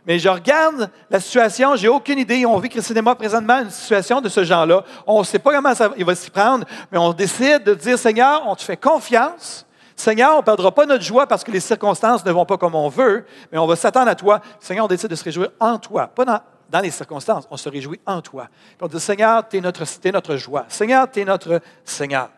mais 0.05 0.17
je 0.17 0.29
regarde 0.29 0.89
la 1.09 1.19
situation, 1.19 1.75
j'ai 1.75 1.87
aucune 1.87 2.17
idée. 2.17 2.45
On 2.45 2.57
vit, 2.57 2.69
Christine 2.69 2.97
et 2.97 3.01
moi, 3.01 3.15
présentement, 3.15 3.59
une 3.59 3.69
situation 3.69 4.19
de 4.19 4.29
ce 4.29 4.43
genre-là. 4.43 4.83
On 5.05 5.19
ne 5.19 5.23
sait 5.23 5.39
pas 5.39 5.51
comment 5.53 5.73
il 5.95 6.05
va 6.05 6.15
s'y 6.15 6.31
prendre, 6.31 6.65
mais 6.91 6.97
on 6.97 7.13
décide 7.13 7.63
de 7.63 7.73
dire, 7.75 7.99
Seigneur, 7.99 8.43
on 8.47 8.55
te 8.55 8.63
fait 8.63 8.77
confiance. 8.77 9.65
Seigneur, 9.95 10.33
on 10.33 10.37
ne 10.37 10.41
perdra 10.43 10.71
pas 10.71 10.87
notre 10.87 11.03
joie 11.03 11.27
parce 11.27 11.43
que 11.43 11.51
les 11.51 11.59
circonstances 11.59 12.25
ne 12.25 12.31
vont 12.31 12.45
pas 12.45 12.57
comme 12.57 12.73
on 12.73 12.89
veut, 12.89 13.25
mais 13.51 13.59
on 13.59 13.67
va 13.67 13.75
s'attendre 13.75 14.09
à 14.09 14.15
toi. 14.15 14.41
Seigneur, 14.59 14.85
on 14.85 14.87
décide 14.87 15.09
de 15.09 15.15
se 15.15 15.23
réjouir 15.23 15.49
en 15.59 15.77
toi, 15.77 16.07
pas 16.07 16.25
dans, 16.25 16.39
dans 16.71 16.79
les 16.79 16.91
circonstances. 16.91 17.45
On 17.51 17.57
se 17.57 17.69
réjouit 17.69 17.99
en 18.05 18.21
toi. 18.21 18.47
Puis 18.49 18.77
on 18.81 18.87
dit, 18.87 18.99
Seigneur, 18.99 19.47
tu 19.47 19.57
es 19.57 19.61
notre, 19.61 19.83
es 20.03 20.11
notre 20.11 20.37
joie. 20.37 20.65
Seigneur, 20.69 21.11
tu 21.11 21.19
es 21.19 21.25
notre 21.25 21.61
Seigneur. 21.83 22.29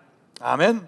Amen. 0.42 0.82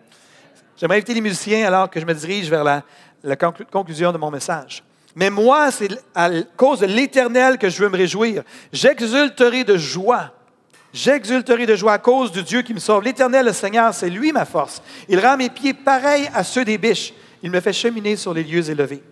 J'aimerais 0.75 0.97
inviter 0.97 1.13
les 1.13 1.21
musiciens 1.21 1.65
alors 1.65 1.89
que 1.89 1.99
je 1.99 2.05
me 2.05 2.13
dirige 2.13 2.49
vers 2.49 2.63
la, 2.63 2.83
la 3.23 3.35
conclusion 3.37 4.11
de 4.11 4.17
mon 4.17 4.31
message. 4.31 4.83
Mais 5.15 5.29
moi, 5.29 5.71
c'est 5.71 5.89
à 6.13 6.29
cause 6.57 6.79
de 6.79 6.87
l'Éternel 6.87 7.57
que 7.57 7.69
je 7.69 7.81
veux 7.81 7.89
me 7.89 7.95
réjouir. 7.95 8.43
J'exulterai 8.73 9.63
de 9.63 9.77
joie. 9.77 10.31
J'exulterai 10.91 11.65
de 11.65 11.75
joie 11.75 11.93
à 11.93 11.97
cause 11.99 12.31
du 12.31 12.43
Dieu 12.43 12.61
qui 12.63 12.73
me 12.73 12.79
sauve. 12.79 13.03
L'Éternel, 13.03 13.45
le 13.45 13.53
Seigneur, 13.53 13.93
c'est 13.93 14.09
lui 14.09 14.31
ma 14.31 14.45
force. 14.45 14.81
Il 15.07 15.19
rend 15.19 15.37
mes 15.37 15.49
pieds 15.49 15.73
pareils 15.73 16.29
à 16.33 16.43
ceux 16.43 16.65
des 16.65 16.77
biches. 16.77 17.13
Il 17.43 17.51
me 17.51 17.59
fait 17.61 17.73
cheminer 17.73 18.15
sur 18.15 18.33
les 18.33 18.43
lieux 18.43 18.69
élevés. 18.69 19.03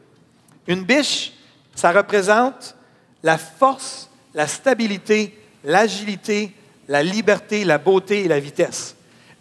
Une 0.68 0.84
biche, 0.84 1.34
ça 1.76 1.92
représente 1.92 2.76
la 3.22 3.38
force, 3.38 4.10
la 4.34 4.48
stabilité, 4.48 5.38
l'agilité, 5.64 6.52
la 6.88 7.04
liberté, 7.04 7.64
la 7.64 7.78
beauté 7.78 8.26
et 8.26 8.28
la 8.28 8.40
vitesse. 8.40 8.96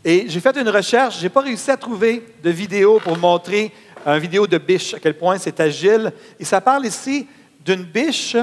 Et 0.05 0.25
j'ai 0.29 0.41
fait 0.41 0.57
une 0.57 0.69
recherche, 0.69 1.19
je 1.19 1.23
n'ai 1.23 1.29
pas 1.29 1.43
réussi 1.43 1.71
à 1.71 1.77
trouver 1.77 2.25
de 2.43 2.51
vidéo 2.51 3.01
pour 3.03 3.17
montrer 3.17 3.73
une 4.05 4.19
vidéo 4.19 4.47
de 4.47 4.59
biche, 4.59 4.95
à 4.95 4.99
quel 4.99 5.17
point 5.17 5.39
c'est 5.39 5.61
agile. 5.61 6.13
Et 6.39 6.45
ça 6.45 6.61
parle 6.61 6.87
ici 6.87 7.27
d'une 7.65 7.85
biche. 7.85 8.37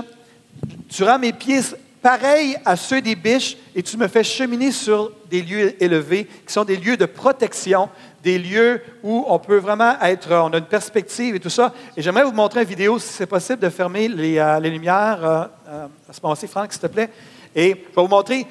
Tu 0.90 1.04
rends 1.04 1.20
mes 1.20 1.34
pieds 1.34 1.62
pareils 2.02 2.58
à 2.64 2.76
ceux 2.76 3.02
des 3.02 3.16
biches 3.16 3.58
et 3.76 3.84
tu 3.84 3.98
me 3.98 4.08
fais 4.08 4.24
cheminer 4.24 4.72
sur 4.72 5.12
des 5.30 5.42
lieux 5.42 5.82
élevés 5.84 6.26
qui 6.48 6.54
sont 6.54 6.64
des 6.64 6.78
lieux 6.78 6.98
de 6.98 7.06
protection, 7.06 7.90
des 8.24 8.38
lieux 8.38 8.82
où 9.04 9.26
on 9.28 9.40
peut 9.40 9.58
vraiment 9.58 10.00
être, 10.02 10.32
on 10.34 10.52
a 10.52 10.58
une 10.58 10.66
perspective 10.66 11.36
et 11.36 11.40
tout 11.40 11.50
ça. 11.50 11.74
Et 11.96 12.02
j'aimerais 12.02 12.24
vous 12.24 12.32
montrer 12.32 12.62
une 12.62 12.68
vidéo, 12.68 13.00
si 13.00 13.08
c'est 13.08 13.26
possible, 13.26 13.60
de 13.60 13.70
fermer 13.70 14.08
les, 14.08 14.38
euh, 14.38 14.60
lumières 14.60 15.24
euh, 15.24 15.44
euh, 15.68 15.88
à 16.10 16.14
ce 16.14 16.20
moment-ci, 16.22 16.48
Franck, 16.48 16.74
s'il 16.74 16.82
te 16.82 16.88
plaît. 16.88 17.10
Et 17.56 17.70
je 17.70 17.96
vais 17.96 18.02
vous 18.02 18.08
montrer, 18.08 18.46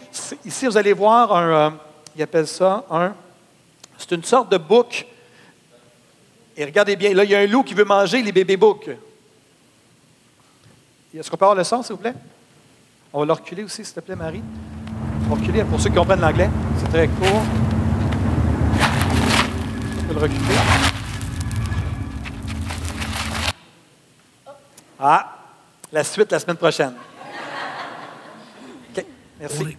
ici, 0.45 0.67
vous 0.67 0.77
allez 0.77 0.93
voir 0.93 1.37
un, 1.37 1.79
il 2.17 2.23
appelle 2.23 2.47
ça 2.47 2.85
un, 2.91 3.15
c'est 3.97 4.13
une 4.13 4.25
sorte 4.25 4.51
de 4.51 4.59
bouc 4.59 5.07
et 6.59 6.65
regardez 6.65 6.97
bien, 6.97 7.15
là, 7.15 7.23
il 7.23 7.31
y 7.31 7.37
a 7.37 7.39
un 7.39 7.47
loup 7.47 7.63
qui 7.63 7.73
veut 7.73 7.85
manger 7.85 8.21
les 8.21 8.33
bébés 8.33 8.57
boucs. 8.57 8.91
Est-ce 11.17 11.31
qu'on 11.31 11.37
peut 11.37 11.45
avoir 11.45 11.57
le 11.57 11.63
son, 11.63 11.85
s'il 11.85 11.93
vous 11.93 12.01
plaît? 12.01 12.15
On 13.13 13.21
va 13.21 13.27
le 13.27 13.33
reculer 13.33 13.63
aussi, 13.63 13.85
s'il 13.85 13.95
te 13.95 14.01
plaît, 14.01 14.17
Marie. 14.17 14.43
On 15.25 15.35
va 15.35 15.41
reculer 15.41 15.63
pour 15.63 15.81
ceux 15.81 15.89
qui 15.89 15.95
comprennent 15.95 16.21
l'anglais. 16.21 16.51
C'est 16.81 16.89
très 16.89 17.07
court. 17.07 17.43
Le. 20.09 20.29
Ah, 24.99 25.39
la 25.93 26.03
suite 26.03 26.33
la 26.33 26.39
semaine 26.41 26.57
prochaine. 26.57 26.95
Merci. 29.41 29.77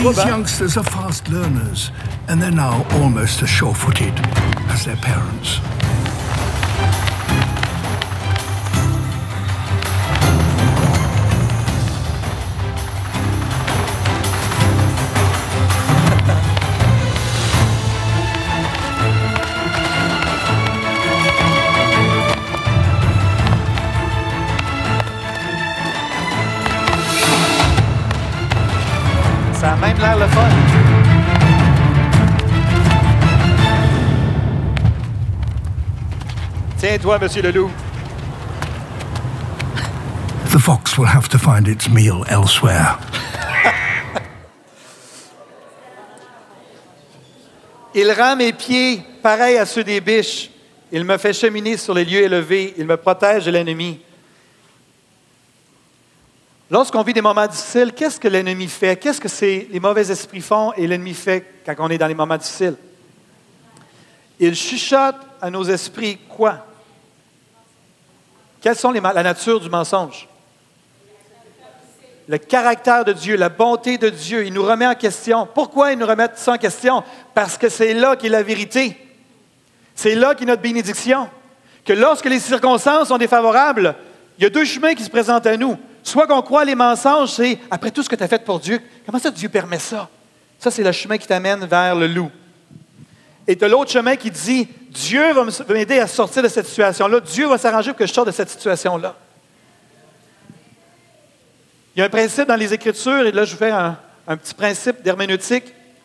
These 0.00 0.16
youngsters 0.24 0.78
are 0.78 0.82
fast 0.82 1.28
learners, 1.28 1.90
and 2.26 2.40
they're 2.40 2.50
now 2.50 2.86
almost 3.02 3.42
as 3.42 3.50
sure-footed 3.50 4.14
as 4.70 4.86
their 4.86 4.96
parents. 4.96 5.60
Toi, 36.98 37.18
Monsieur 37.18 37.42
Leloup. 37.42 37.70
The 40.50 40.58
fox 40.58 40.98
will 40.98 41.06
have 41.06 41.28
to 41.28 41.38
find 41.38 41.68
its 41.68 41.88
meal 41.88 42.24
elsewhere. 42.28 42.98
Il 47.94 48.10
rend 48.12 48.36
mes 48.36 48.52
pieds 48.52 49.02
pareils 49.22 49.58
à 49.58 49.66
ceux 49.66 49.84
des 49.84 50.00
biches 50.00 50.50
Il 50.92 51.04
me 51.04 51.18
fait 51.18 51.32
cheminer 51.32 51.76
sur 51.76 51.94
les 51.94 52.04
lieux 52.04 52.22
élevés. 52.22 52.74
Il 52.76 52.86
me 52.86 52.96
protège 52.96 53.44
de 53.44 53.50
l'ennemi. 53.50 54.00
Lorsqu'on 56.68 57.02
vit 57.02 57.12
des 57.12 57.20
moments 57.20 57.46
difficiles, 57.46 57.92
qu'est-ce 57.92 58.18
que 58.18 58.28
l'ennemi 58.28 58.68
fait? 58.68 58.96
Qu'est-ce 58.96 59.20
que 59.20 59.28
c'est, 59.28 59.68
les 59.70 59.80
mauvais 59.80 60.08
esprits 60.10 60.40
font 60.40 60.72
et 60.74 60.86
l'ennemi 60.86 61.14
fait 61.14 61.62
quand 61.66 61.74
on 61.78 61.88
est 61.88 61.98
dans 61.98 62.06
les 62.06 62.14
moments 62.14 62.36
difficiles? 62.36 62.76
Il 64.38 64.54
chuchote 64.54 65.16
à 65.40 65.50
nos 65.50 65.64
esprits 65.64 66.18
quoi? 66.28 66.66
Quelles 68.60 68.76
sont 68.76 68.92
la 68.92 69.22
nature 69.22 69.60
du 69.60 69.68
mensonge? 69.68 70.28
Le 72.28 72.38
caractère 72.38 73.04
de 73.04 73.12
Dieu, 73.12 73.36
la 73.36 73.48
bonté 73.48 73.98
de 73.98 74.08
Dieu. 74.08 74.46
Il 74.46 74.52
nous 74.52 74.62
remet 74.62 74.86
en 74.86 74.94
question. 74.94 75.48
Pourquoi 75.52 75.92
il 75.92 75.98
nous 75.98 76.06
remet 76.06 76.28
ça 76.36 76.52
en 76.52 76.58
question? 76.58 77.02
Parce 77.34 77.58
que 77.58 77.68
c'est 77.68 77.92
là 77.94 78.14
qu'est 78.14 78.28
la 78.28 78.42
vérité. 78.42 78.96
C'est 79.94 80.14
là 80.14 80.34
qu'est 80.34 80.44
notre 80.44 80.62
bénédiction. 80.62 81.28
Que 81.84 81.92
lorsque 81.92 82.26
les 82.26 82.38
circonstances 82.38 83.08
sont 83.08 83.18
défavorables, 83.18 83.96
il 84.38 84.44
y 84.44 84.46
a 84.46 84.50
deux 84.50 84.64
chemins 84.64 84.94
qui 84.94 85.02
se 85.02 85.10
présentent 85.10 85.46
à 85.46 85.56
nous. 85.56 85.76
Soit 86.02 86.26
qu'on 86.26 86.40
croit 86.40 86.64
les 86.64 86.74
mensonges, 86.74 87.30
c'est 87.30 87.58
après 87.70 87.90
tout 87.90 88.02
ce 88.02 88.08
que 88.08 88.16
tu 88.16 88.22
as 88.22 88.28
fait 88.28 88.44
pour 88.44 88.60
Dieu, 88.60 88.80
comment 89.04 89.18
ça 89.18 89.30
Dieu 89.30 89.48
permet 89.48 89.78
ça? 89.78 90.08
Ça, 90.58 90.70
c'est 90.70 90.84
le 90.84 90.92
chemin 90.92 91.18
qui 91.18 91.26
t'amène 91.26 91.66
vers 91.66 91.94
le 91.94 92.06
loup. 92.06 92.30
Et 93.50 93.56
de 93.56 93.66
l'autre 93.66 93.90
chemin 93.90 94.14
qui 94.14 94.30
dit 94.30 94.68
Dieu 94.90 95.32
va 95.32 95.44
m'aider 95.70 95.98
à 95.98 96.06
sortir 96.06 96.40
de 96.40 96.46
cette 96.46 96.68
situation-là. 96.68 97.18
Dieu 97.18 97.48
va 97.48 97.58
s'arranger 97.58 97.90
pour 97.90 97.98
que 97.98 98.06
je 98.06 98.12
sorte 98.12 98.28
de 98.28 98.32
cette 98.32 98.48
situation-là. 98.48 99.16
Il 101.96 101.98
y 101.98 102.02
a 102.02 102.04
un 102.04 102.08
principe 102.08 102.46
dans 102.46 102.54
les 102.54 102.72
Écritures, 102.72 103.26
et 103.26 103.32
là 103.32 103.44
je 103.44 103.50
vous 103.50 103.58
fais 103.58 103.72
un, 103.72 103.96
petit 104.36 104.54
principe 104.54 105.02
d'herméneutique. 105.02 105.64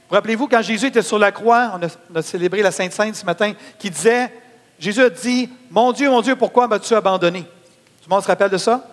Vous 0.09 0.15
rappelez-vous, 0.15 0.47
quand 0.47 0.63
Jésus 0.63 0.87
était 0.87 1.03
sur 1.03 1.19
la 1.19 1.31
croix, 1.31 1.79
on 1.79 2.17
a, 2.17 2.21
célébré 2.23 2.63
la 2.63 2.71
Sainte 2.71 2.93
Sainte 2.93 3.15
ce 3.15 3.25
matin, 3.27 3.53
qui 3.77 3.91
disait, 3.91 4.33
Jésus 4.79 5.03
a 5.03 5.09
dit, 5.11 5.47
Mon 5.69 5.91
Dieu, 5.91 6.09
mon 6.09 6.21
Dieu, 6.21 6.35
pourquoi 6.35 6.67
m'as-tu 6.67 6.95
abandonné? 6.95 7.41
Tout 7.43 8.09
le 8.09 8.15
monde 8.15 8.23
se 8.23 8.27
rappelle 8.27 8.49
de 8.49 8.57
ça? 8.57 8.83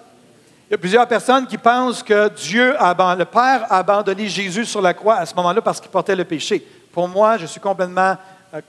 Il 0.68 0.72
y 0.72 0.74
a 0.74 0.78
plusieurs 0.78 1.08
personnes 1.08 1.46
qui 1.46 1.56
pensent 1.56 2.02
que 2.02 2.28
Dieu, 2.28 2.76
le 2.78 3.24
Père 3.24 3.64
a 3.70 3.78
abandonné 3.78 4.28
Jésus 4.28 4.66
sur 4.66 4.82
la 4.82 4.92
croix 4.92 5.14
à 5.14 5.24
ce 5.24 5.34
moment-là 5.36 5.62
parce 5.62 5.80
qu'il 5.80 5.90
portait 5.90 6.14
le 6.14 6.24
péché. 6.24 6.62
Pour 6.92 7.08
moi, 7.08 7.38
je 7.38 7.46
suis 7.46 7.58
complètement 7.60 8.18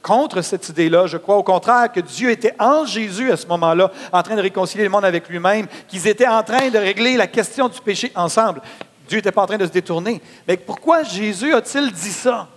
contre 0.01 0.41
cette 0.41 0.69
idée-là. 0.69 1.07
Je 1.07 1.17
crois 1.17 1.37
au 1.37 1.43
contraire 1.43 1.91
que 1.91 1.99
Dieu 1.99 2.29
était 2.29 2.55
en 2.59 2.85
Jésus 2.85 3.31
à 3.31 3.37
ce 3.37 3.47
moment-là, 3.47 3.91
en 4.11 4.23
train 4.23 4.35
de 4.35 4.41
réconcilier 4.41 4.83
le 4.83 4.89
monde 4.89 5.05
avec 5.05 5.27
lui-même, 5.29 5.67
qu'ils 5.87 6.07
étaient 6.07 6.27
en 6.27 6.43
train 6.43 6.69
de 6.69 6.77
régler 6.77 7.17
la 7.17 7.27
question 7.27 7.67
du 7.67 7.79
péché 7.81 8.11
ensemble. 8.15 8.61
Dieu 9.07 9.17
n'était 9.17 9.31
pas 9.31 9.43
en 9.43 9.47
train 9.47 9.57
de 9.57 9.65
se 9.65 9.71
détourner. 9.71 10.21
Mais 10.47 10.57
pourquoi 10.57 11.03
Jésus 11.03 11.53
a-t-il 11.53 11.91
dit 11.91 12.11
ça? 12.11 12.47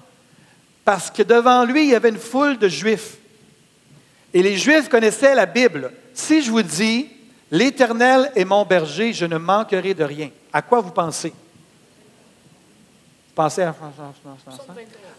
Parce 0.85 1.11
que 1.11 1.23
devant 1.23 1.65
lui, 1.65 1.85
il 1.85 1.91
y 1.91 1.95
avait 1.95 2.11
une 2.11 2.19
foule 2.19 2.59
de 2.59 2.69
Juifs. 2.69 3.17
Et 4.33 4.43
les 4.43 4.57
Juifs 4.57 4.89
connaissaient 4.89 5.35
la 5.35 5.47
Bible. 5.47 5.93
Si 6.15 6.43
je 6.43 6.51
vous 6.51 6.63
dis, 6.63 7.09
L'Éternel 7.51 8.33
est 8.35 8.45
mon 8.45 8.65
berger, 8.65 9.13
je 9.13 9.25
ne 9.25 9.39
manquerai 9.39 9.95
de 9.95 10.05
rien. 10.05 10.31
À 10.53 10.63
quoi 10.63 10.81
vous 10.81 10.91
pensez? 10.91 11.33
Pensez 13.35 13.63
à, 13.63 13.75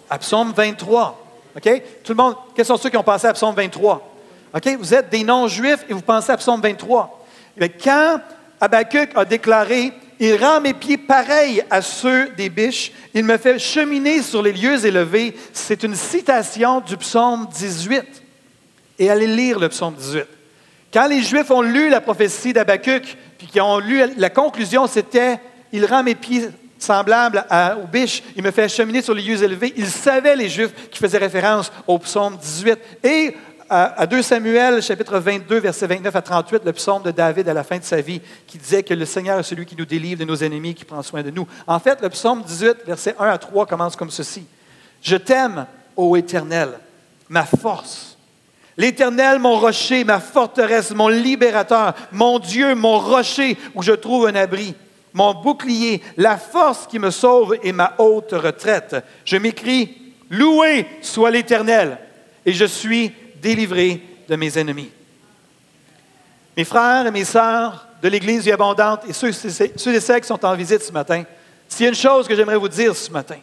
à 0.09 0.17
Psaume 0.17 0.51
23. 0.51 1.26
OK? 1.57 1.81
Tout 2.03 2.13
le 2.13 2.17
monde, 2.17 2.35
quels 2.55 2.65
sont 2.65 2.77
ceux 2.77 2.89
qui 2.89 2.97
ont 2.97 3.03
pensé 3.03 3.25
à 3.25 3.33
Psaume 3.33 3.55
23? 3.55 4.15
OK? 4.53 4.77
Vous 4.79 4.93
êtes 4.93 5.09
des 5.09 5.23
non-juifs 5.23 5.85
et 5.89 5.93
vous 5.93 6.01
pensez 6.01 6.31
à 6.31 6.37
Psaume 6.37 6.61
23. 6.61 7.25
Mais 7.57 7.69
quand 7.69 8.19
Habakkuk 8.61 9.09
a 9.15 9.25
déclaré 9.25 9.91
Il 10.19 10.35
rend 10.35 10.61
mes 10.61 10.73
pieds 10.73 10.97
pareils 10.97 11.63
à 11.69 11.81
ceux 11.81 12.29
des 12.29 12.49
biches, 12.49 12.91
il 13.13 13.23
me 13.23 13.37
fait 13.37 13.57
cheminer 13.59 14.21
sur 14.21 14.41
les 14.41 14.51
lieux 14.51 14.85
élevés, 14.85 15.35
c'est 15.53 15.83
une 15.83 15.95
citation 15.95 16.79
du 16.81 16.97
psaume 16.97 17.47
18. 17.51 18.03
Et 18.99 19.09
allez 19.09 19.27
lire 19.27 19.59
le 19.59 19.69
psaume 19.69 19.95
18. 19.95 20.25
Quand 20.93 21.07
les 21.07 21.21
Juifs 21.21 21.51
ont 21.51 21.61
lu 21.61 21.89
la 21.89 22.01
prophétie 22.01 22.53
d'Abacuc, 22.53 23.17
puis 23.37 23.47
qu'ils 23.47 23.61
ont 23.61 23.79
lu 23.79 24.01
la 24.17 24.29
conclusion, 24.29 24.87
c'était 24.87 25.39
Il 25.71 25.85
rend 25.85 26.03
mes 26.03 26.15
pieds 26.15 26.49
semblables 26.77 27.45
aux 27.83 27.87
biches, 27.87 28.23
il 28.35 28.43
me 28.43 28.51
fait 28.51 28.69
cheminer 28.69 29.01
sur 29.01 29.13
les 29.13 29.21
lieux 29.21 29.43
élevés. 29.43 29.73
Ils 29.77 29.87
savaient, 29.87 30.35
les 30.35 30.49
Juifs, 30.49 30.89
qui 30.89 30.99
faisaient 30.99 31.17
référence 31.17 31.71
au 31.85 31.99
psaume 31.99 32.37
18. 32.37 32.79
Et 33.03 33.35
à 33.69 34.05
2 34.05 34.21
Samuel, 34.21 34.81
chapitre 34.81 35.19
22, 35.19 35.59
versets 35.59 35.87
29 35.87 36.15
à 36.15 36.21
38, 36.21 36.61
le 36.65 36.73
psaume 36.73 37.03
de 37.03 37.11
David 37.11 37.49
à 37.49 37.53
la 37.53 37.63
fin 37.63 37.77
de 37.77 37.83
sa 37.83 37.99
vie, 37.99 38.21
qui 38.45 38.57
disait 38.57 38.83
que 38.83 38.93
le 38.93 39.05
Seigneur 39.05 39.39
est 39.39 39.43
celui 39.43 39.65
qui 39.65 39.75
nous 39.75 39.85
délivre 39.85 40.21
de 40.21 40.25
nos 40.25 40.35
ennemis, 40.35 40.73
qui 40.73 40.85
prend 40.85 41.01
soin 41.01 41.21
de 41.21 41.31
nous. 41.31 41.47
En 41.65 41.79
fait, 41.79 42.01
le 42.01 42.09
psaume 42.09 42.43
18, 42.43 42.77
versets 42.85 43.15
1 43.19 43.27
à 43.27 43.37
3, 43.37 43.65
commence 43.65 43.95
comme 43.95 44.09
ceci. 44.09 44.45
Je 45.01 45.17
t'aime, 45.17 45.65
ô 45.95 46.15
Éternel, 46.15 46.69
ma 47.29 47.43
force 47.43 48.17
L'Éternel, 48.77 49.39
mon 49.39 49.57
rocher, 49.59 50.03
ma 50.03 50.19
forteresse, 50.19 50.91
mon 50.91 51.07
libérateur, 51.07 51.95
mon 52.11 52.37
Dieu, 52.37 52.75
mon 52.75 52.99
rocher 52.99 53.57
où 53.73 53.81
je 53.81 53.91
trouve 53.91 54.27
un 54.27 54.35
abri, 54.35 54.75
mon 55.17 55.33
bouclier, 55.33 56.03
la 56.15 56.37
force 56.37 56.85
qui 56.85 56.99
me 56.99 57.09
sauve 57.09 57.57
et 57.63 57.71
ma 57.71 57.95
haute 57.97 58.33
retraite. 58.33 58.95
Je 59.25 59.37
m'écris, 59.37 59.97
loué 60.29 60.85
soit 61.01 61.31
l'Éternel, 61.31 61.97
et 62.45 62.53
je 62.53 62.65
suis 62.65 63.11
délivré 63.41 63.99
de 64.29 64.35
mes 64.35 64.55
ennemis. 64.59 64.91
Mes 66.55 66.63
frères 66.63 67.07
et 67.07 67.11
mes 67.11 67.25
sœurs 67.25 67.87
de 67.99 68.09
l'Église 68.09 68.43
vie 68.43 68.51
abondante 68.51 69.01
et 69.09 69.13
ceux, 69.13 69.31
ceux 69.31 69.95
et 69.95 69.99
celles 69.99 70.21
qui 70.21 70.27
sont 70.27 70.45
en 70.45 70.53
visite 70.53 70.83
ce 70.83 70.91
matin, 70.91 71.23
s'il 71.67 71.85
y 71.85 71.87
a 71.87 71.89
une 71.89 71.95
chose 71.95 72.27
que 72.27 72.35
j'aimerais 72.35 72.57
vous 72.57 72.69
dire 72.69 72.95
ce 72.95 73.09
matin, 73.09 73.37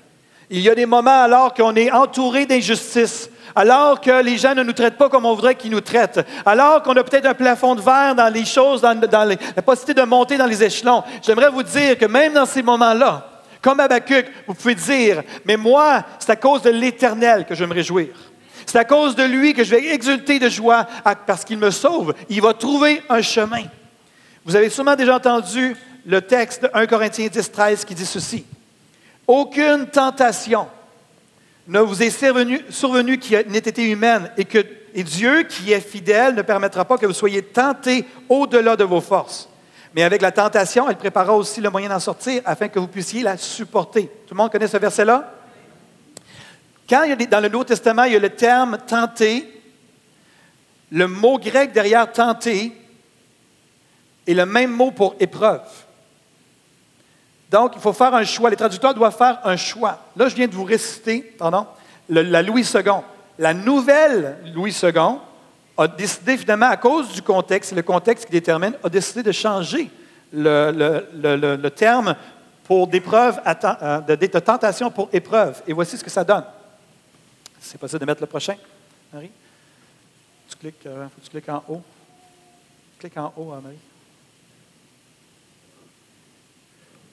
il 0.49 0.61
y 0.61 0.71
a 0.71 0.77
des 0.77 0.87
moments 0.87 1.23
alors 1.23 1.55
qu'on 1.55 1.75
est 1.75 1.91
entouré 1.91 2.47
d'injustice, 2.47 3.29
alors 3.55 4.01
que 4.01 4.23
les 4.23 4.37
gens 4.37 4.55
ne 4.55 4.62
nous 4.62 4.73
traitent 4.73 4.97
pas 4.97 5.09
comme 5.09 5.27
on 5.27 5.35
voudrait 5.35 5.55
qu'ils 5.55 5.71
nous 5.71 5.81
traitent, 5.81 6.27
alors 6.45 6.83
qu'on 6.83 6.95
a 6.97 7.05
peut-être 7.05 7.27
un 7.27 7.35
plafond 7.35 7.75
de 7.75 7.81
verre 7.81 8.14
dans 8.14 8.33
les 8.33 8.45
choses, 8.45 8.81
dans, 8.81 8.99
la 9.01 9.62
possibilité 9.62 10.01
de 10.01 10.07
monter 10.07 10.37
dans 10.37 10.47
les 10.47 10.62
échelons. 10.62 11.03
J'aimerais 11.23 11.51
vous 11.51 11.62
dire 11.62 11.97
que 11.97 12.07
même 12.07 12.33
dans 12.33 12.47
ces 12.47 12.62
moments-là, 12.62 13.29
comme 13.62 13.81
Habakkuk, 13.81 14.27
vous 14.47 14.55
pouvez 14.55 14.75
dire, 14.75 15.23
mais 15.45 15.57
moi, 15.57 16.05
c'est 16.19 16.31
à 16.31 16.37
cause 16.37 16.62
de 16.62 16.71
l'Éternel 16.71 17.47
que 17.47 17.55
je 17.55 17.61
vais 17.61 17.69
me 17.69 17.75
réjouir. 17.75 18.09
C'est 18.67 18.79
à 18.79 18.85
cause 18.85 19.14
de 19.14 19.23
lui 19.23 19.55
que 19.55 19.64
je 19.64 19.71
vais 19.71 19.95
exulter 19.95 20.38
de 20.38 20.49
joie 20.49 20.87
parce 21.27 21.45
qu'il 21.45 21.59
me 21.59 21.71
sauve. 21.71 22.14
Il 22.29 22.43
va 22.43 22.55
trouver 22.55 23.03
un 23.09 23.23
chemin. 23.23 23.64
Vous 24.45 24.57
avez 24.57 24.69
sûrement 24.69 24.97
déjà 24.97 25.17
entendu 25.17 25.77
le 26.05 26.21
texte 26.21 26.62
de 26.62 26.71
1 26.75 26.87
Corinthiens 26.87 27.29
10, 27.29 27.53
13 27.53 27.85
qui 27.85 27.95
dit 27.95 28.07
ceci. 28.07 28.45
Aucune 29.27 29.87
tentation 29.87 30.67
ne 31.66 31.81
vous 31.81 32.03
est 32.03 32.11
survenu, 32.11 33.18
qui 33.18 33.33
n'ait 33.33 33.59
été 33.59 33.90
humaine 33.90 34.31
et 34.37 34.44
que 34.44 34.64
Dieu, 34.94 35.44
qui 35.44 35.72
est 35.72 35.81
fidèle, 35.81 36.35
ne 36.35 36.42
permettra 36.42 36.85
pas 36.85 36.98
que 36.98 37.07
vous 37.07 37.12
soyez 37.12 37.42
tentés 37.42 38.05
au-delà 38.29 38.77
de 38.77 38.85
vos 38.85 39.00
forces. 39.00 39.48
Mais 39.94 40.03
avec 40.03 40.22
la 40.22 40.33
tentation, 40.33 40.88
elle 40.90 40.96
préparera 40.96 41.35
aussi 41.35 41.61
le 41.61 41.70
moyen 41.70 41.88
d'en 41.88 42.00
sortir 42.00 42.42
afin 42.44 42.68
que 42.68 42.79
vous 42.79 42.88
puissiez 42.88 43.22
la 43.22 43.37
supporter. 43.37 44.11
Tout 44.27 44.35
le 44.35 44.37
monde 44.37 44.50
connaît 44.50 44.66
ce 44.66 44.77
verset-là? 44.77 45.33
Quand 46.88 47.05
il 47.05 47.20
y 47.20 47.27
dans 47.27 47.40
le 47.40 47.48
Nouveau 47.48 47.64
Testament, 47.64 48.05
il 48.05 48.12
y 48.12 48.16
a 48.16 48.18
le 48.18 48.31
terme 48.31 48.77
tenter, 48.87 49.62
le 50.90 51.07
mot 51.07 51.38
grec 51.38 51.72
derrière 51.72 52.12
tenter 52.12 52.72
est 54.27 54.35
le 54.35 54.46
même 54.46 54.70
mot 54.70 54.90
pour 54.90 55.16
épreuve. 55.18 55.62
Donc, 57.55 57.75
il 57.77 57.81
faut 57.81 57.93
faire 57.93 58.12
un 58.12 58.25
choix. 58.25 58.51
Les 58.51 58.57
traducteurs 58.57 58.93
doivent 58.93 59.17
faire 59.17 59.38
un 59.45 59.57
choix. 59.57 60.01
Là, 60.17 60.29
je 60.29 60.35
viens 60.35 60.49
de 60.49 60.55
vous 60.57 60.64
réciter, 60.64 61.21
pardon, 61.21 61.69
la 62.09 62.43
Louis 62.43 62.69
II. 62.75 62.83
La 63.38 63.55
nouvelle 63.55 64.38
Louis 64.53 64.77
II 64.83 64.93
a 65.77 65.87
décidé, 65.87 66.37
finalement, 66.37 66.67
à 66.67 66.77
cause 66.77 67.12
du 67.12 67.23
contexte, 67.23 67.71
le 67.71 67.83
contexte 67.83 68.27
qui 68.27 68.33
détermine, 68.33 68.73
a 68.83 68.88
décidé 68.88 69.23
de 69.23 69.31
changer 69.31 69.88
le, 70.33 71.69
terme 71.69 72.17
pour 72.64 72.88
d'épreuve, 72.88 73.40
euh, 73.47 74.01
de, 74.01 74.27
tentation 74.27 74.90
pour 74.90 75.09
épreuve. 75.12 75.62
Et 75.69 75.73
voici 75.73 75.97
ce 75.97 76.03
que 76.03 76.11
ça 76.11 76.25
donne. 76.25 76.43
C'est 77.61 77.79
possible 77.79 78.01
de 78.01 78.07
mettre 78.07 78.21
le 78.21 78.27
prochain, 78.27 78.57
Marie? 79.12 79.31
Tu 80.49 80.57
cliques, 80.57 80.87
euh, 80.87 81.05
faut 81.05 81.21
tu 81.23 81.31
cliques 81.31 81.49
en 81.49 81.62
haut. 81.69 81.83
Clique 82.99 83.17
en 83.17 83.33
haut, 83.37 83.53
hein, 83.53 83.61
Marie? 83.62 83.79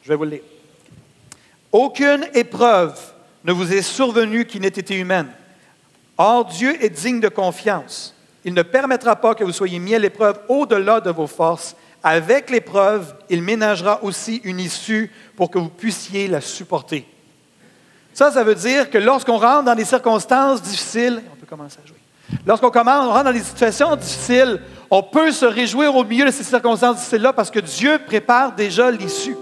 Je 0.04 0.10
vais 0.10 0.16
vous 0.16 0.24
le 0.24 0.32
lire. 0.32 0.42
Aucune 1.72 2.26
épreuve 2.34 3.00
ne 3.44 3.52
vous 3.52 3.72
est 3.74 3.82
survenue 3.82 4.46
qui 4.46 4.60
n'ait 4.60 4.68
été 4.68 4.96
humaine. 4.98 5.28
Or, 6.18 6.46
Dieu 6.46 6.84
est 6.84 6.90
digne 6.90 7.20
de 7.20 7.30
confiance. 7.30 8.16
Il 8.44 8.54
ne 8.54 8.62
permettra 8.62 9.16
pas 9.16 9.36
que 9.36 9.44
vous 9.44 9.52
soyez 9.52 9.80
mis 9.80 9.96
à 9.96 10.00
l'épreuve 10.00 10.40
au-delà 10.50 11.00
de 11.00 11.12
vos 11.12 11.28
forces. 11.28 11.76
Avec 12.04 12.50
l'épreuve, 12.50 13.16
il 13.30 13.42
ménagera 13.42 14.04
aussi 14.04 14.42
une 14.44 14.60
issue 14.60 15.12
pour 15.36 15.52
que 15.52 15.60
vous 15.60 15.70
puissiez 15.70 16.28
la 16.28 16.42
supporter. 16.42 17.08
Ça, 18.14 18.32
ça 18.32 18.44
veut 18.44 18.56
dire 18.56 18.90
que 18.90 18.98
lorsqu'on 18.98 19.38
rentre 19.38 19.66
dans 19.66 19.76
des 19.76 19.86
circonstances 19.86 20.62
difficiles, 20.62 21.22
on 21.32 21.36
peut 21.36 21.46
commencer 21.46 21.78
à 21.84 21.88
jouer. 21.88 21.98
Lorsqu'on 22.46 22.70
rentre 22.70 23.24
dans 23.24 23.32
des 23.32 23.44
situations 23.44 23.96
difficiles, 23.96 24.60
on 24.90 25.04
peut 25.04 25.32
se 25.32 25.46
réjouir 25.46 25.96
au 25.96 26.04
milieu 26.04 26.26
de 26.26 26.32
ces 26.32 26.44
circonstances 26.44 26.98
difficiles-là 26.98 27.34
parce 27.34 27.52
que 27.52 27.60
Dieu 27.60 28.00
prépare 28.06 28.54
déjà 28.54 28.90
l'issue. 28.90 29.36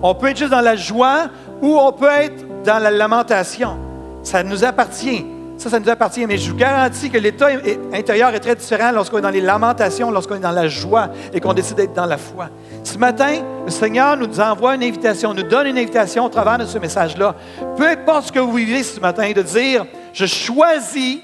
On 0.00 0.14
peut 0.14 0.28
être 0.28 0.38
juste 0.38 0.50
dans 0.50 0.60
la 0.60 0.76
joie 0.76 1.26
ou 1.60 1.76
on 1.76 1.92
peut 1.92 2.08
être 2.08 2.62
dans 2.64 2.78
la 2.82 2.90
lamentation. 2.90 3.76
Ça 4.22 4.42
nous 4.42 4.64
appartient. 4.64 5.24
Ça, 5.58 5.70
ça 5.70 5.78
nous 5.78 5.88
appartient. 5.88 6.26
Mais 6.26 6.38
je 6.38 6.50
vous 6.50 6.56
garantis 6.56 7.10
que 7.10 7.18
l'état 7.18 7.48
intérieur 7.92 8.34
est 8.34 8.40
très 8.40 8.56
différent 8.56 8.90
lorsqu'on 8.92 9.18
est 9.18 9.22
dans 9.22 9.30
les 9.30 9.40
lamentations, 9.40 10.10
lorsqu'on 10.10 10.36
est 10.36 10.40
dans 10.40 10.50
la 10.50 10.68
joie 10.68 11.08
et 11.32 11.40
qu'on 11.40 11.52
décide 11.52 11.76
d'être 11.76 11.92
dans 11.92 12.06
la 12.06 12.18
foi. 12.18 12.48
Ce 12.82 12.98
matin, 12.98 13.42
le 13.64 13.70
Seigneur 13.70 14.16
nous 14.16 14.40
envoie 14.40 14.74
une 14.74 14.82
invitation, 14.82 15.34
nous 15.34 15.42
donne 15.42 15.68
une 15.68 15.78
invitation 15.78 16.24
au 16.24 16.28
travers 16.28 16.58
de 16.58 16.64
ce 16.64 16.78
message-là. 16.78 17.34
Peu 17.76 17.86
importe 17.86 18.26
ce 18.26 18.32
que 18.32 18.40
vous 18.40 18.52
vivez 18.52 18.82
ce 18.82 18.98
matin, 18.98 19.30
de 19.30 19.42
dire, 19.42 19.84
je 20.12 20.26
choisis, 20.26 21.18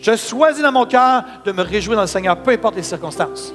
je 0.00 0.16
choisis 0.16 0.62
dans 0.62 0.72
mon 0.72 0.86
cœur 0.86 1.22
de 1.44 1.52
me 1.52 1.62
réjouir 1.62 1.96
dans 1.96 2.02
le 2.02 2.08
Seigneur, 2.08 2.36
peu 2.38 2.50
importe 2.50 2.76
les 2.76 2.82
circonstances. 2.82 3.52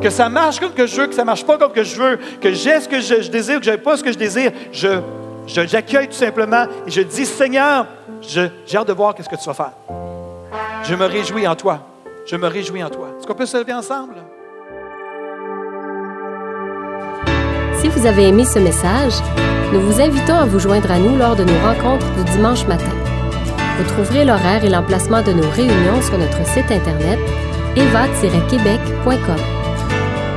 Que 0.00 0.10
ça 0.10 0.28
marche 0.28 0.60
comme 0.60 0.72
que 0.72 0.86
je 0.86 1.00
veux, 1.00 1.06
que 1.06 1.14
ça 1.14 1.24
marche 1.24 1.44
pas 1.44 1.56
comme 1.56 1.72
que 1.72 1.82
je 1.82 1.96
veux, 1.96 2.18
que 2.40 2.52
j'ai 2.52 2.80
ce 2.80 2.88
que 2.88 3.00
je, 3.00 3.30
désire, 3.30 3.58
que 3.60 3.66
je 3.66 3.70
n'ai 3.70 3.78
pas 3.78 3.96
ce 3.96 4.04
que 4.04 4.12
je 4.12 4.18
désire, 4.18 4.52
je, 4.72 5.00
j'accueille 5.46 6.08
tout 6.08 6.14
simplement 6.14 6.66
et 6.86 6.90
je 6.90 7.00
dis, 7.00 7.24
Seigneur, 7.24 7.86
j'ai 8.20 8.50
hâte 8.74 8.88
de 8.88 8.92
voir 8.92 9.14
ce 9.18 9.28
que 9.28 9.36
tu 9.36 9.46
vas 9.46 9.54
faire. 9.54 9.72
Je 10.82 10.94
me 10.94 11.06
réjouis 11.06 11.46
en 11.48 11.56
toi. 11.56 11.80
Je 12.26 12.36
me 12.36 12.46
réjouis 12.46 12.82
en 12.82 12.90
toi. 12.90 13.08
Est-ce 13.18 13.26
qu'on 13.26 13.34
peut 13.34 13.46
se 13.46 13.56
lever 13.56 13.72
ensemble? 13.72 14.16
Si 17.80 17.88
vous 17.88 18.06
avez 18.06 18.28
aimé 18.28 18.44
ce 18.44 18.58
message, 18.58 19.14
nous 19.72 19.80
vous 19.80 20.00
invitons 20.00 20.34
à 20.34 20.44
vous 20.44 20.58
joindre 20.58 20.90
à 20.90 20.98
nous 20.98 21.16
lors 21.16 21.36
de 21.36 21.44
nos 21.44 21.58
rencontres 21.60 22.06
du 22.14 22.24
dimanche 22.32 22.66
matin. 22.66 22.90
Vous 23.78 23.84
trouverez 23.84 24.24
l'horaire 24.24 24.64
et 24.64 24.68
l'emplacement 24.70 25.22
de 25.22 25.32
nos 25.32 25.48
réunions 25.50 26.00
sur 26.02 26.18
notre 26.18 26.44
site 26.46 26.70
internet 26.70 27.18
eva-québec.com. 27.76 29.65